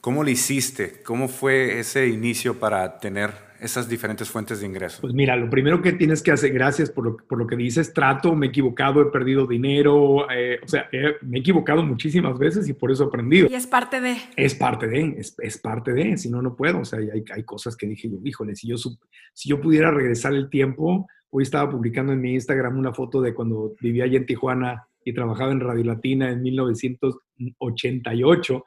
[0.00, 1.02] ¿Cómo lo hiciste?
[1.02, 5.00] ¿Cómo fue ese inicio para tener esas diferentes fuentes de ingreso?
[5.00, 7.92] Pues mira, lo primero que tienes que hacer, gracias por lo, por lo que dices,
[7.92, 10.88] trato, me he equivocado, he perdido dinero, eh, o sea,
[11.22, 13.48] me he equivocado muchísimas veces y por eso he aprendido.
[13.50, 14.16] Y es parte de...
[14.36, 16.82] Es parte de, es, es parte de, si no, no puedo.
[16.82, 20.34] O sea, hay, hay cosas que dije yo, híjole, si yo, si yo pudiera regresar
[20.34, 24.26] el tiempo, hoy estaba publicando en mi Instagram una foto de cuando vivía allá en
[24.26, 28.64] Tijuana y trabajaba en Radio Latina en 1988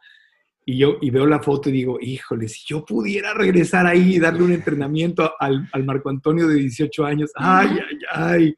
[0.66, 4.20] y yo y veo la foto y digo, híjole, si yo pudiera regresar ahí y
[4.20, 8.54] darle un entrenamiento al, Marco Antonio de 18 años, ay, ay, ay,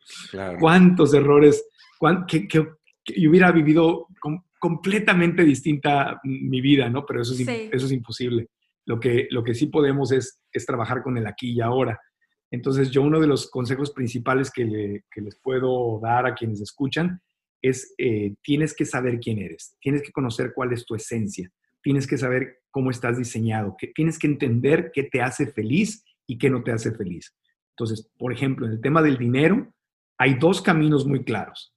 [0.60, 1.64] cuántos errores,
[2.28, 2.68] que, que,
[3.16, 4.08] yo hubiera vivido
[4.58, 7.06] completamente distinta mi vida, ¿no?
[7.06, 8.48] Pero eso es, eso es imposible.
[8.88, 12.00] Lo que, lo que sí podemos es, es trabajar con el aquí y ahora.
[12.52, 14.64] Entonces, yo uno de los consejos principales que,
[15.16, 17.22] les puedo dar a quienes escuchan
[17.62, 22.08] es, eh, tienes que saber quién eres, tienes que conocer cuál es tu esencia tienes
[22.08, 26.50] que saber cómo estás diseñado, que tienes que entender qué te hace feliz y qué
[26.50, 27.36] no te hace feliz.
[27.72, 29.74] Entonces, por ejemplo, en el tema del dinero,
[30.18, 31.74] hay dos caminos muy claros.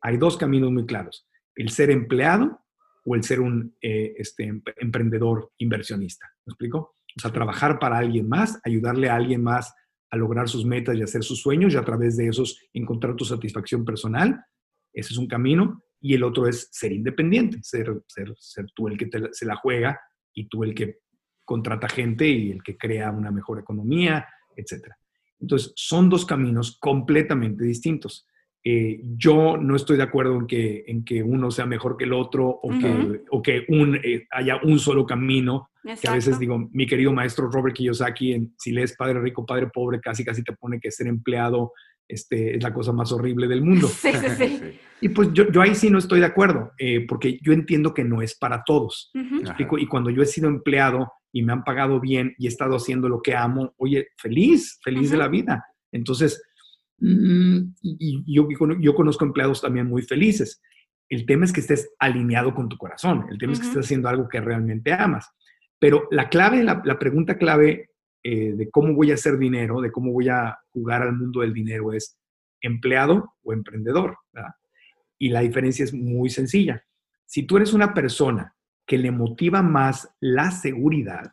[0.00, 1.28] Hay dos caminos muy claros.
[1.54, 2.60] El ser empleado
[3.04, 6.26] o el ser un eh, este, emprendedor inversionista.
[6.46, 6.96] ¿Me explico?
[7.16, 9.74] O sea, trabajar para alguien más, ayudarle a alguien más
[10.12, 13.24] a lograr sus metas y hacer sus sueños y a través de esos encontrar tu
[13.24, 14.44] satisfacción personal.
[14.92, 18.98] Ese es un camino y el otro es ser independiente, ser, ser, ser tú el
[18.98, 19.98] que se la juega
[20.34, 20.98] y tú el que
[21.46, 24.88] contrata gente y el que crea una mejor economía, etc.
[25.40, 28.28] Entonces, son dos caminos completamente distintos.
[28.64, 32.12] Eh, yo no estoy de acuerdo en que, en que uno sea mejor que el
[32.12, 35.70] otro o que, o que un, eh, haya un solo camino.
[36.00, 39.66] Que a veces digo, mi querido maestro Robert Kiyosaki, en, si lees Padre Rico, Padre
[39.66, 41.72] Pobre, casi casi te pone que ser empleado
[42.12, 43.88] este, es la cosa más horrible del mundo.
[44.02, 44.78] Sí, sí, sí.
[45.00, 48.04] Y pues yo, yo, ahí sí no estoy de acuerdo, eh, porque yo entiendo que
[48.04, 49.10] no es para todos.
[49.68, 53.08] Y cuando yo he sido empleado y me han pagado bien y he estado haciendo
[53.08, 55.64] lo que amo, oye, feliz, feliz de la vida.
[55.90, 56.40] Entonces,
[57.02, 58.48] y, yo,
[58.80, 60.62] yo conozco empleados también muy felices.
[61.08, 64.08] El tema es que estés alineado con tu corazón, el tema es que estés haciendo
[64.08, 65.30] algo que realmente amas.
[65.78, 67.90] Pero la clave, la, la pregunta clave
[68.24, 71.52] eh, de cómo voy a hacer dinero, de cómo voy a jugar al mundo del
[71.52, 72.16] dinero es
[72.60, 74.16] empleado o emprendedor.
[75.18, 76.84] Y la diferencia es muy sencilla.
[77.26, 78.54] Si tú eres una persona
[78.86, 81.32] que le motiva más la seguridad,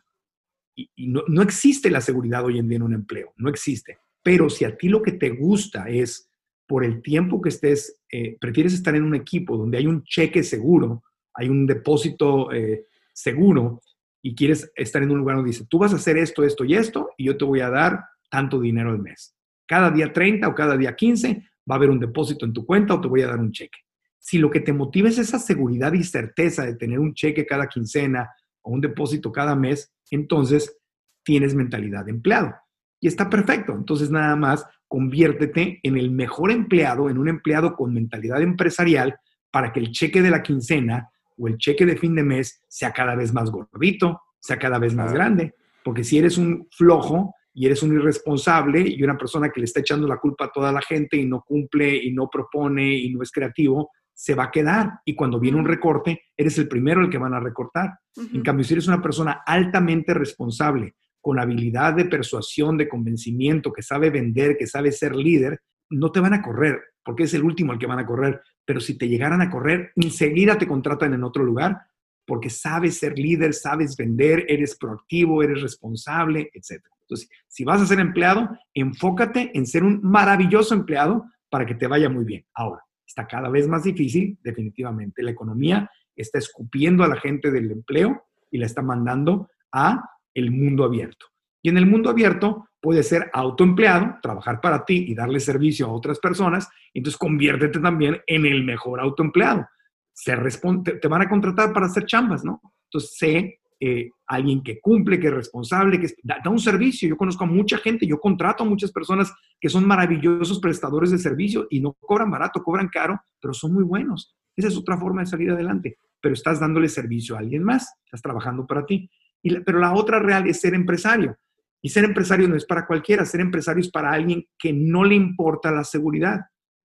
[0.74, 4.64] y, no, existe la seguridad hoy en día en un empleo, no existe, pero si
[4.64, 6.30] a ti lo que te gusta es
[6.66, 10.42] por el tiempo que estés, eh, prefieres estar en un equipo donde hay un cheque
[10.42, 11.02] seguro,
[11.34, 13.82] hay un depósito eh, seguro,
[14.22, 16.74] y quieres estar en un lugar donde dice, tú vas a hacer esto, esto y
[16.74, 19.34] esto, y yo te voy a dar tanto dinero al mes.
[19.66, 22.94] Cada día 30 o cada día 15 va a haber un depósito en tu cuenta
[22.94, 23.78] o te voy a dar un cheque.
[24.18, 27.68] Si lo que te motiva es esa seguridad y certeza de tener un cheque cada
[27.68, 28.30] quincena
[28.62, 30.78] o un depósito cada mes, entonces
[31.22, 32.54] tienes mentalidad de empleado.
[33.00, 33.72] Y está perfecto.
[33.72, 39.18] Entonces nada más conviértete en el mejor empleado, en un empleado con mentalidad empresarial
[39.50, 42.92] para que el cheque de la quincena o el cheque de fin de mes sea
[42.92, 45.54] cada vez más gordito, sea cada vez más grande.
[45.82, 49.80] Porque si eres un flojo y eres un irresponsable y una persona que le está
[49.80, 53.22] echando la culpa a toda la gente y no cumple y no propone y no
[53.22, 55.00] es creativo, se va a quedar.
[55.04, 57.98] Y cuando viene un recorte, eres el primero el que van a recortar.
[58.34, 63.82] En cambio, si eres una persona altamente responsable, con habilidad de persuasión, de convencimiento, que
[63.82, 65.60] sabe vender, que sabe ser líder,
[65.90, 68.40] no te van a correr, porque es el último al que van a correr
[68.70, 71.80] pero si te llegaran a correr, enseguida te contratan en otro lugar
[72.24, 76.80] porque sabes ser líder, sabes vender, eres proactivo, eres responsable, etc.
[77.00, 81.88] Entonces, si vas a ser empleado, enfócate en ser un maravilloso empleado para que te
[81.88, 82.46] vaya muy bien.
[82.54, 85.24] Ahora, está cada vez más difícil, definitivamente.
[85.24, 90.00] La economía está escupiendo a la gente del empleo y la está mandando a
[90.34, 91.26] el mundo abierto.
[91.62, 95.92] Y en el mundo abierto, puede ser autoempleado, trabajar para ti y darle servicio a
[95.92, 99.66] otras personas, entonces conviértete también en el mejor autoempleado.
[100.12, 102.60] Se responde, te van a contratar para hacer chambas, ¿no?
[102.84, 107.08] Entonces, sé eh, alguien que cumple, que es responsable, que da, un servicio.
[107.08, 111.18] Yo conozco a mucha gente, yo contrato a muchas personas que son maravillosos prestadores de
[111.18, 114.36] servicio y no cobran barato, cobran caro, pero son muy buenos.
[114.54, 118.20] Esa es otra forma de salir adelante, pero estás dándole servicio a alguien más, estás
[118.20, 119.10] trabajando para ti.
[119.42, 121.36] Pero la otra real es ser empresario.
[121.82, 125.14] Y ser empresario no es para cualquiera, ser empresario es para alguien que no le
[125.14, 126.40] importa la seguridad.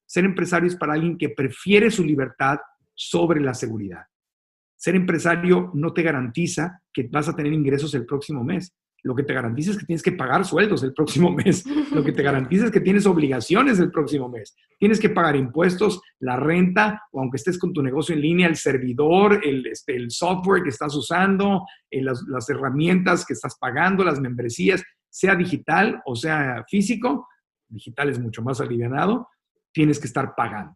[0.06, 2.60] Ser empresario es para alguien que prefiere su libertad
[2.94, 4.04] sobre la seguridad.
[4.78, 8.74] Ser empresario no te garantiza que vas a tener ingresos el próximo mes.
[9.06, 11.64] Lo que te garantiza es que tienes que pagar sueldos el próximo mes.
[11.92, 14.56] Lo que te garantiza es que tienes obligaciones el próximo mes.
[14.80, 18.56] Tienes que pagar impuestos, la renta, o aunque estés con tu negocio en línea, el
[18.56, 24.20] servidor, el, este, software que estás usando, eh, las, las herramientas que estás pagando, las
[24.20, 27.28] membresías, sea digital o sea físico,
[27.68, 29.30] digital es mucho más alivianado,
[29.72, 30.74] tienes que estar pagando.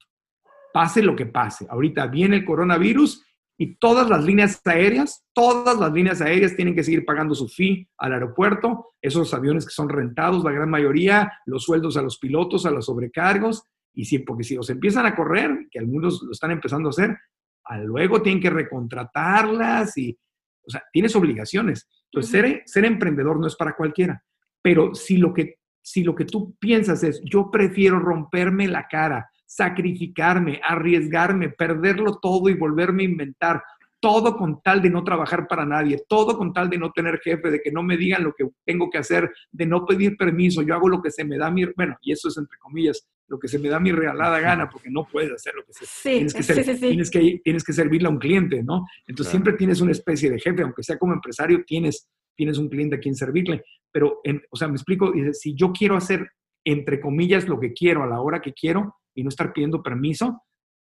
[0.71, 1.65] Pase lo que pase.
[1.67, 3.25] Ahorita viene el coronavirus
[3.61, 7.89] y todas las líneas aéreas, todas las líneas aéreas tienen que seguir pagando su fee
[7.97, 12.65] al aeropuerto, esos aviones que son rentados, la gran mayoría, los sueldos a los pilotos,
[12.65, 16.51] a los sobrecargos, y sí, porque si los empiezan a correr, que algunos lo están
[16.51, 17.17] empezando a hacer,
[17.65, 20.17] a luego tienen que recontratarlas y,
[20.65, 21.85] o sea, tienes obligaciones.
[22.05, 24.23] Entonces, ser, ser emprendedor no es para cualquiera,
[24.61, 29.28] pero si lo que si lo que tú piensas es, yo prefiero romperme la cara,
[29.49, 33.63] sacrificarme, arriesgarme, perderlo todo y volverme a inventar,
[33.99, 37.49] todo con tal de no trabajar para nadie, todo con tal de no tener jefe,
[37.49, 40.75] de que no me digan lo que tengo que hacer, de no pedir permiso, yo
[40.75, 43.47] hago lo que se me da mi, bueno, y eso es entre comillas, lo que
[43.47, 46.33] se me da mi regalada gana, porque no puedes hacer lo que se sí, tienes,
[46.35, 48.85] que sí, sí, tienes, que, tienes que servirle a un cliente, ¿no?
[49.07, 52.97] Entonces siempre tienes una especie de jefe, aunque sea como empresario, tienes, tienes un cliente
[52.97, 54.21] a quien servirle, pero,
[54.51, 56.29] o sea, me explico, si yo quiero hacer,
[56.63, 60.43] entre comillas, lo que quiero a la hora que quiero y no estar pidiendo permiso,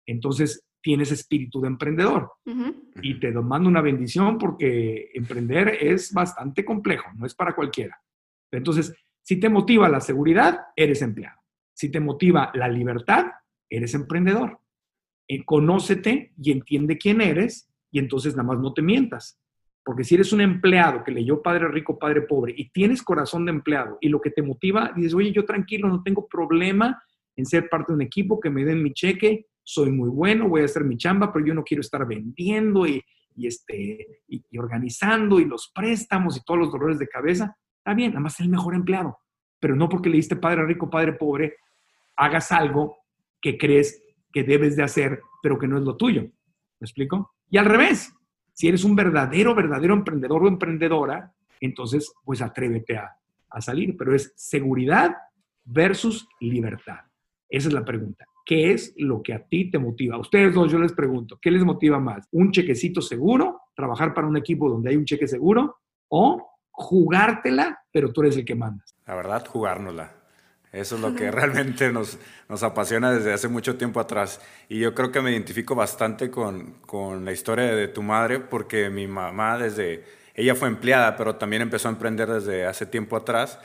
[0.07, 2.33] entonces tienes espíritu de emprendedor.
[3.03, 8.01] Y te mando una bendición porque emprender es bastante complejo, no es para cualquiera.
[8.51, 11.39] Entonces, si te motiva la seguridad, eres empleado.
[11.75, 13.27] Si te motiva la libertad,
[13.69, 14.61] eres emprendedor.
[15.29, 19.39] Eh, conócete y entiende quién eres y entonces nada más no te mientas.
[19.85, 23.53] Porque si eres un empleado que leyó Padre Rico, Padre Pobre y tienes corazón de
[23.53, 27.03] empleado y lo que te motiva, dices, oye, yo tranquilo, no tengo problema
[27.39, 30.63] en ser parte de un equipo, que me den mi cheque, soy muy bueno, voy
[30.63, 33.01] a hacer mi chamba, pero yo no quiero estar vendiendo y,
[33.37, 37.57] este, y, organizando y los préstamos y todos los dolores de cabeza.
[37.77, 39.19] Está bien, nada más el mejor empleado.
[39.61, 41.59] Pero no porque leíste Padre Rico, Padre Pobre,
[42.17, 42.97] hagas algo
[43.41, 46.23] que crees que debes de hacer, pero que no es lo tuyo.
[46.23, 47.35] ¿Me explico?
[47.49, 48.13] Y al revés,
[48.53, 53.15] si eres un verdadero, verdadero emprendedor o emprendedora, entonces pues atrévete a,
[53.61, 53.97] salir.
[53.97, 55.15] Pero es seguridad
[55.65, 57.08] versus libertad.
[57.49, 58.25] Esa es la pregunta.
[58.45, 60.17] ¿Qué es lo que a ti te motiva?
[60.17, 62.27] A ustedes dos yo les pregunto, ¿qué les motiva más?
[62.31, 63.61] ¿Un chequecito seguro?
[63.75, 65.77] ¿Trabajar para un equipo donde hay un cheque seguro?
[66.09, 68.95] ¿O jugártela, pero tú eres el que mandas?
[69.07, 70.13] La verdad, jugárnosla.
[70.73, 72.19] Eso es lo que realmente nos,
[72.49, 74.41] nos apasiona desde hace mucho tiempo atrás.
[74.69, 78.91] Y yo creo que me identifico bastante con, con la historia de tu madre, porque
[78.91, 83.59] mi mamá desde, ella fue empleada, pero también empezó a emprender desde hace tiempo atrás.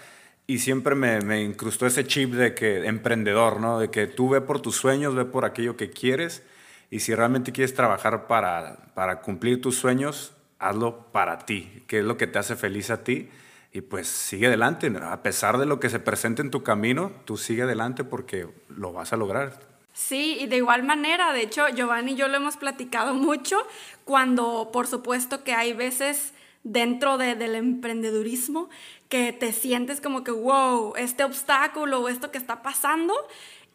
[0.46, 3.80] Y siempre me, me, incrustó ese chip de que emprendedor, ¿no?
[3.80, 6.44] De que tú ve por tus sueños, ve por aquello que quieres.
[6.90, 12.06] Y si realmente quieres trabajar para, para cumplir tus sueños, hazlo para ti, que es
[12.06, 13.30] lo que te hace feliz a ti
[13.74, 14.92] y pues sigue adelante.
[15.02, 18.94] A pesar de lo que se presente en tu camino, tú sigue adelante porque lo
[18.94, 19.60] vas a lograr.
[19.94, 23.58] Sí, y de igual manera, de hecho, Giovanni y yo lo hemos platicado mucho
[24.06, 26.34] cuando, por supuesto, que hay veces
[26.64, 28.70] dentro del emprendedurismo
[29.10, 33.14] que te sientes como que, wow, este obstáculo o esto que está pasando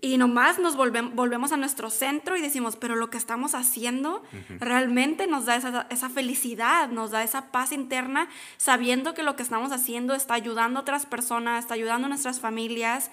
[0.01, 4.23] y nomás nos volvemos a nuestro centro y decimos, pero lo que estamos haciendo
[4.61, 5.57] realmente nos da
[5.91, 8.29] esa, felicidad, nos da esa paz interna,
[8.59, 12.39] sabiendo que lo que estamos haciendo está ayudando a otras personas, está ayudando a nuestras
[12.39, 13.11] familias.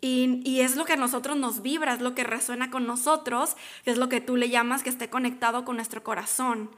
[0.00, 3.56] Y, y, es lo que a nosotros nos vibra, es lo que resuena con nosotros,
[3.84, 6.70] es lo que tú le llamas que esté conectado con nuestro corazón.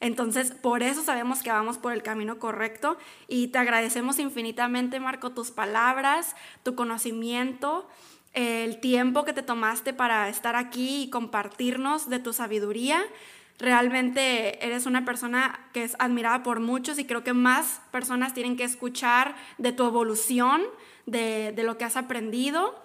[0.00, 5.30] Entonces, por eso sabemos que vamos por el camino correcto y te agradecemos infinitamente, Marco,
[5.30, 7.88] tus palabras, tu conocimiento
[8.36, 13.02] el tiempo que te tomaste para estar aquí y compartirnos de tu sabiduría.
[13.58, 18.58] Realmente eres una persona que es admirada por muchos y creo que más personas tienen
[18.58, 20.62] que escuchar de tu evolución,
[21.06, 22.78] de, lo que has aprendido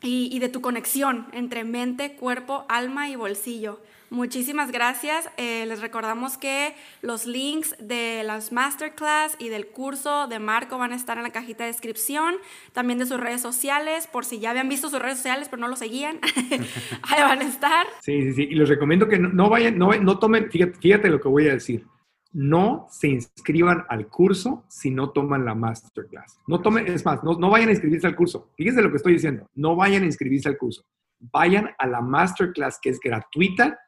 [0.00, 3.80] y, de tu conexión entre mente, cuerpo, alma y bolsillo.
[4.10, 5.28] Muchísimas gracias.
[5.36, 10.92] Eh, les recordamos que los links de las masterclass y del curso de Marco van
[10.92, 12.34] a estar en la cajita de descripción,
[12.72, 15.68] también de sus redes sociales, por si ya habían visto sus redes sociales pero no
[15.68, 16.20] lo seguían,
[17.02, 17.86] ahí van a estar.
[18.00, 18.48] Sí, sí, sí.
[18.50, 21.52] Y les recomiendo que no, vayan, no, no tomen, fíjate, fíjate lo que voy a
[21.52, 21.84] decir
[22.30, 26.38] no se inscriban al curso si no toman la masterclass.
[26.46, 28.50] No tomen, es más, no, no, vayan a inscribirse al curso.
[28.56, 29.48] Fíjense lo que estoy diciendo.
[29.54, 30.84] No vayan a inscribirse al curso.
[31.18, 33.78] Vayan a la masterclass que es gratuita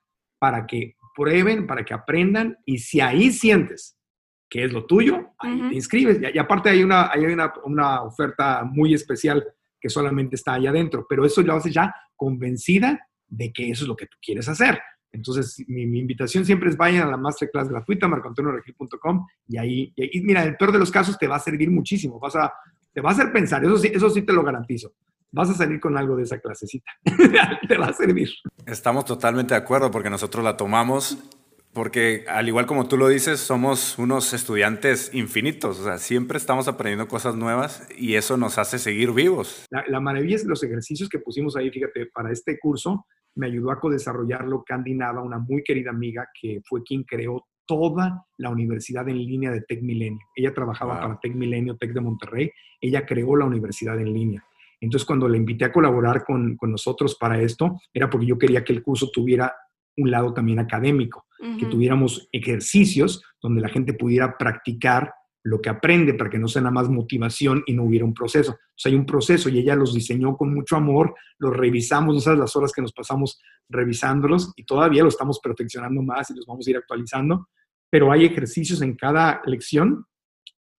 [0.41, 3.97] para que prueben, para que aprendan y si ahí sientes
[4.49, 6.19] que es lo tuyo, ahí te inscribes.
[6.35, 9.47] Y, aparte hay, una, hay una, una, oferta muy especial
[9.81, 13.89] que solamente está allá adentro, pero eso lo haces ya convencida de que eso es
[13.89, 14.81] lo que tú quieres hacer.
[15.13, 20.43] Entonces, mi, invitación siempre es vayan a la masterclass gratuita, marcoantonioregil.com, y ahí, y mira,
[20.43, 22.53] en el peor de los casos te va a servir muchísimo, vas a,
[22.93, 24.93] te va a hacer pensar, eso sí, eso sí te lo garantizo.
[25.33, 26.91] Vas a salir con algo de esa clasecita,
[27.69, 28.31] te va a servir.
[28.67, 31.19] Estamos totalmente de acuerdo porque nosotros la tomamos
[31.73, 36.67] porque al igual como tú lo dices, somos unos estudiantes infinitos, o sea, siempre estamos
[36.67, 39.67] aprendiendo cosas nuevas y eso nos hace seguir vivos.
[39.71, 43.07] La, maravilla es los ejercicios que pusimos ahí, fíjate, para este curso
[43.37, 48.27] me ayudó a co-desarrollarlo Candy Nava, una muy querida amiga que fue quien creó toda
[48.39, 50.27] la universidad en línea de Tech Milenio.
[50.35, 52.51] Ella trabajaba para Tech Milenio, Tech de Monterrey,
[52.81, 54.45] ella creó la universidad en línea.
[54.81, 58.65] Entonces, cuando le invité a colaborar con, con nosotros para esto, era porque yo quería
[58.65, 59.55] que el curso tuviera
[59.97, 61.27] un lado también académico,
[61.59, 65.13] que tuviéramos ejercicios donde la gente pudiera practicar
[65.43, 68.53] lo que aprende para que no sea nada más motivación y no hubiera un proceso.
[68.53, 72.21] O sea, hay un proceso y ella los diseñó con mucho amor, los revisamos, no
[72.21, 76.45] sabes las horas que nos pasamos revisándolos y todavía lo estamos perfeccionando más y los
[76.45, 77.49] vamos a ir actualizando,
[77.89, 80.05] pero hay ejercicios en cada lección,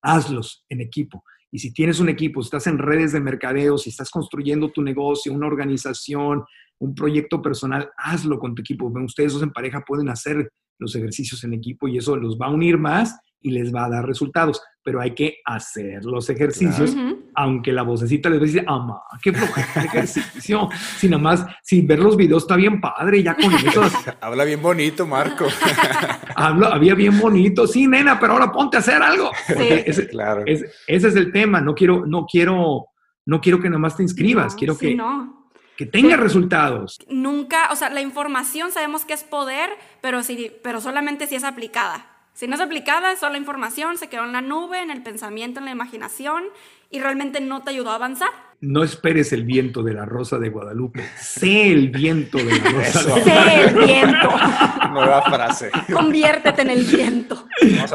[0.03, 1.23] hazlos en equipo.
[1.51, 5.33] Y si tienes un equipo, estás en redes de mercadeo, si estás construyendo tu negocio,
[5.33, 6.43] una organización,
[6.79, 8.87] un proyecto personal, hazlo con tu equipo.
[8.87, 12.51] Ustedes dos en pareja pueden hacer los ejercicios en equipo y eso los va a
[12.51, 14.61] unir más y les va a dar resultados.
[14.83, 16.95] Pero hay que hacer los ejercicios,
[17.35, 20.69] aunque la vocecita les va a decir, ama, qué flojera ejercicio.
[20.97, 23.83] si nada más, sin ver los videos está bien padre, ya con eso.
[24.21, 25.45] Habla bien bonito, Marco.
[26.35, 29.29] Habla, había bien bonito, sí, nena, pero ahora ponte a hacer algo.
[29.47, 30.43] ese, claro.
[30.45, 31.61] ese es el tema.
[31.61, 32.87] No quiero, no quiero,
[33.25, 34.95] no quiero que nada más te inscribas, quiero que.
[34.95, 35.41] No
[35.81, 36.99] que tenga resultados.
[37.09, 41.43] Nunca, o sea, la información sabemos que es poder, pero, si, pero solamente si es
[41.43, 42.10] aplicada.
[42.33, 45.59] Si no es aplicada, es solo información, se quedó en la nube, en el pensamiento,
[45.59, 46.45] en la imaginación
[46.89, 50.49] y realmente no te ayudó a avanzar no esperes el viento de la rosa de
[50.49, 53.31] Guadalupe, sé el viento de la rosa de Guadalupe.
[53.31, 54.29] Sé el viento.
[54.91, 55.71] Nueva frase.
[55.91, 57.47] Conviértete en el viento.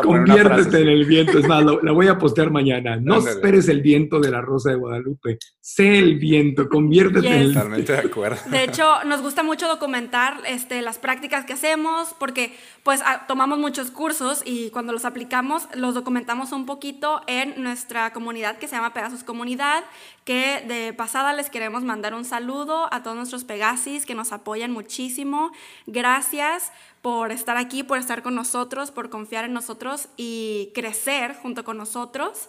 [0.02, 1.38] Conviértete en el viento.
[1.38, 2.96] Es más, la voy a postear mañana.
[2.96, 5.38] No esperes el viento de la rosa de Guadalupe.
[5.60, 6.68] Sé el viento.
[6.68, 7.60] Conviértete en el viento.
[7.60, 8.38] Totalmente de acuerdo.
[8.50, 13.90] De hecho, nos gusta mucho documentar este, las prácticas que hacemos porque pues tomamos muchos
[13.90, 18.92] cursos y cuando los aplicamos los documentamos un poquito en nuestra comunidad que se llama
[18.94, 19.84] Pegasus Comunidad,
[20.26, 24.72] que de pasada les queremos mandar un saludo a todos nuestros Pegasis que nos apoyan
[24.72, 25.52] muchísimo.
[25.86, 31.64] Gracias por estar aquí, por estar con nosotros, por confiar en nosotros y crecer junto
[31.64, 32.48] con nosotros.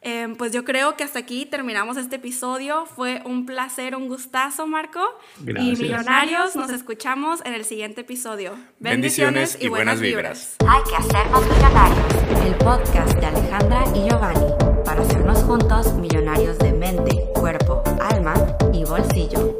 [0.00, 2.86] Em, pues yo creo que hasta aquí terminamos este episodio.
[2.86, 5.00] Fue un placer, un gustazo, Marco.
[5.40, 5.80] Gracias.
[5.80, 8.52] Y millonarios, nos escuchamos en el siguiente episodio.
[8.78, 10.56] Bendiciones, Bendiciones y, buenas, vibras.
[10.66, 12.46] Hay que hacernos millonarios.
[12.46, 14.52] El podcast de Alejandra y Giovanni
[14.84, 18.34] para hacernos juntos millonarios de mente, cuerpo, alma
[18.72, 19.57] y bolsillo.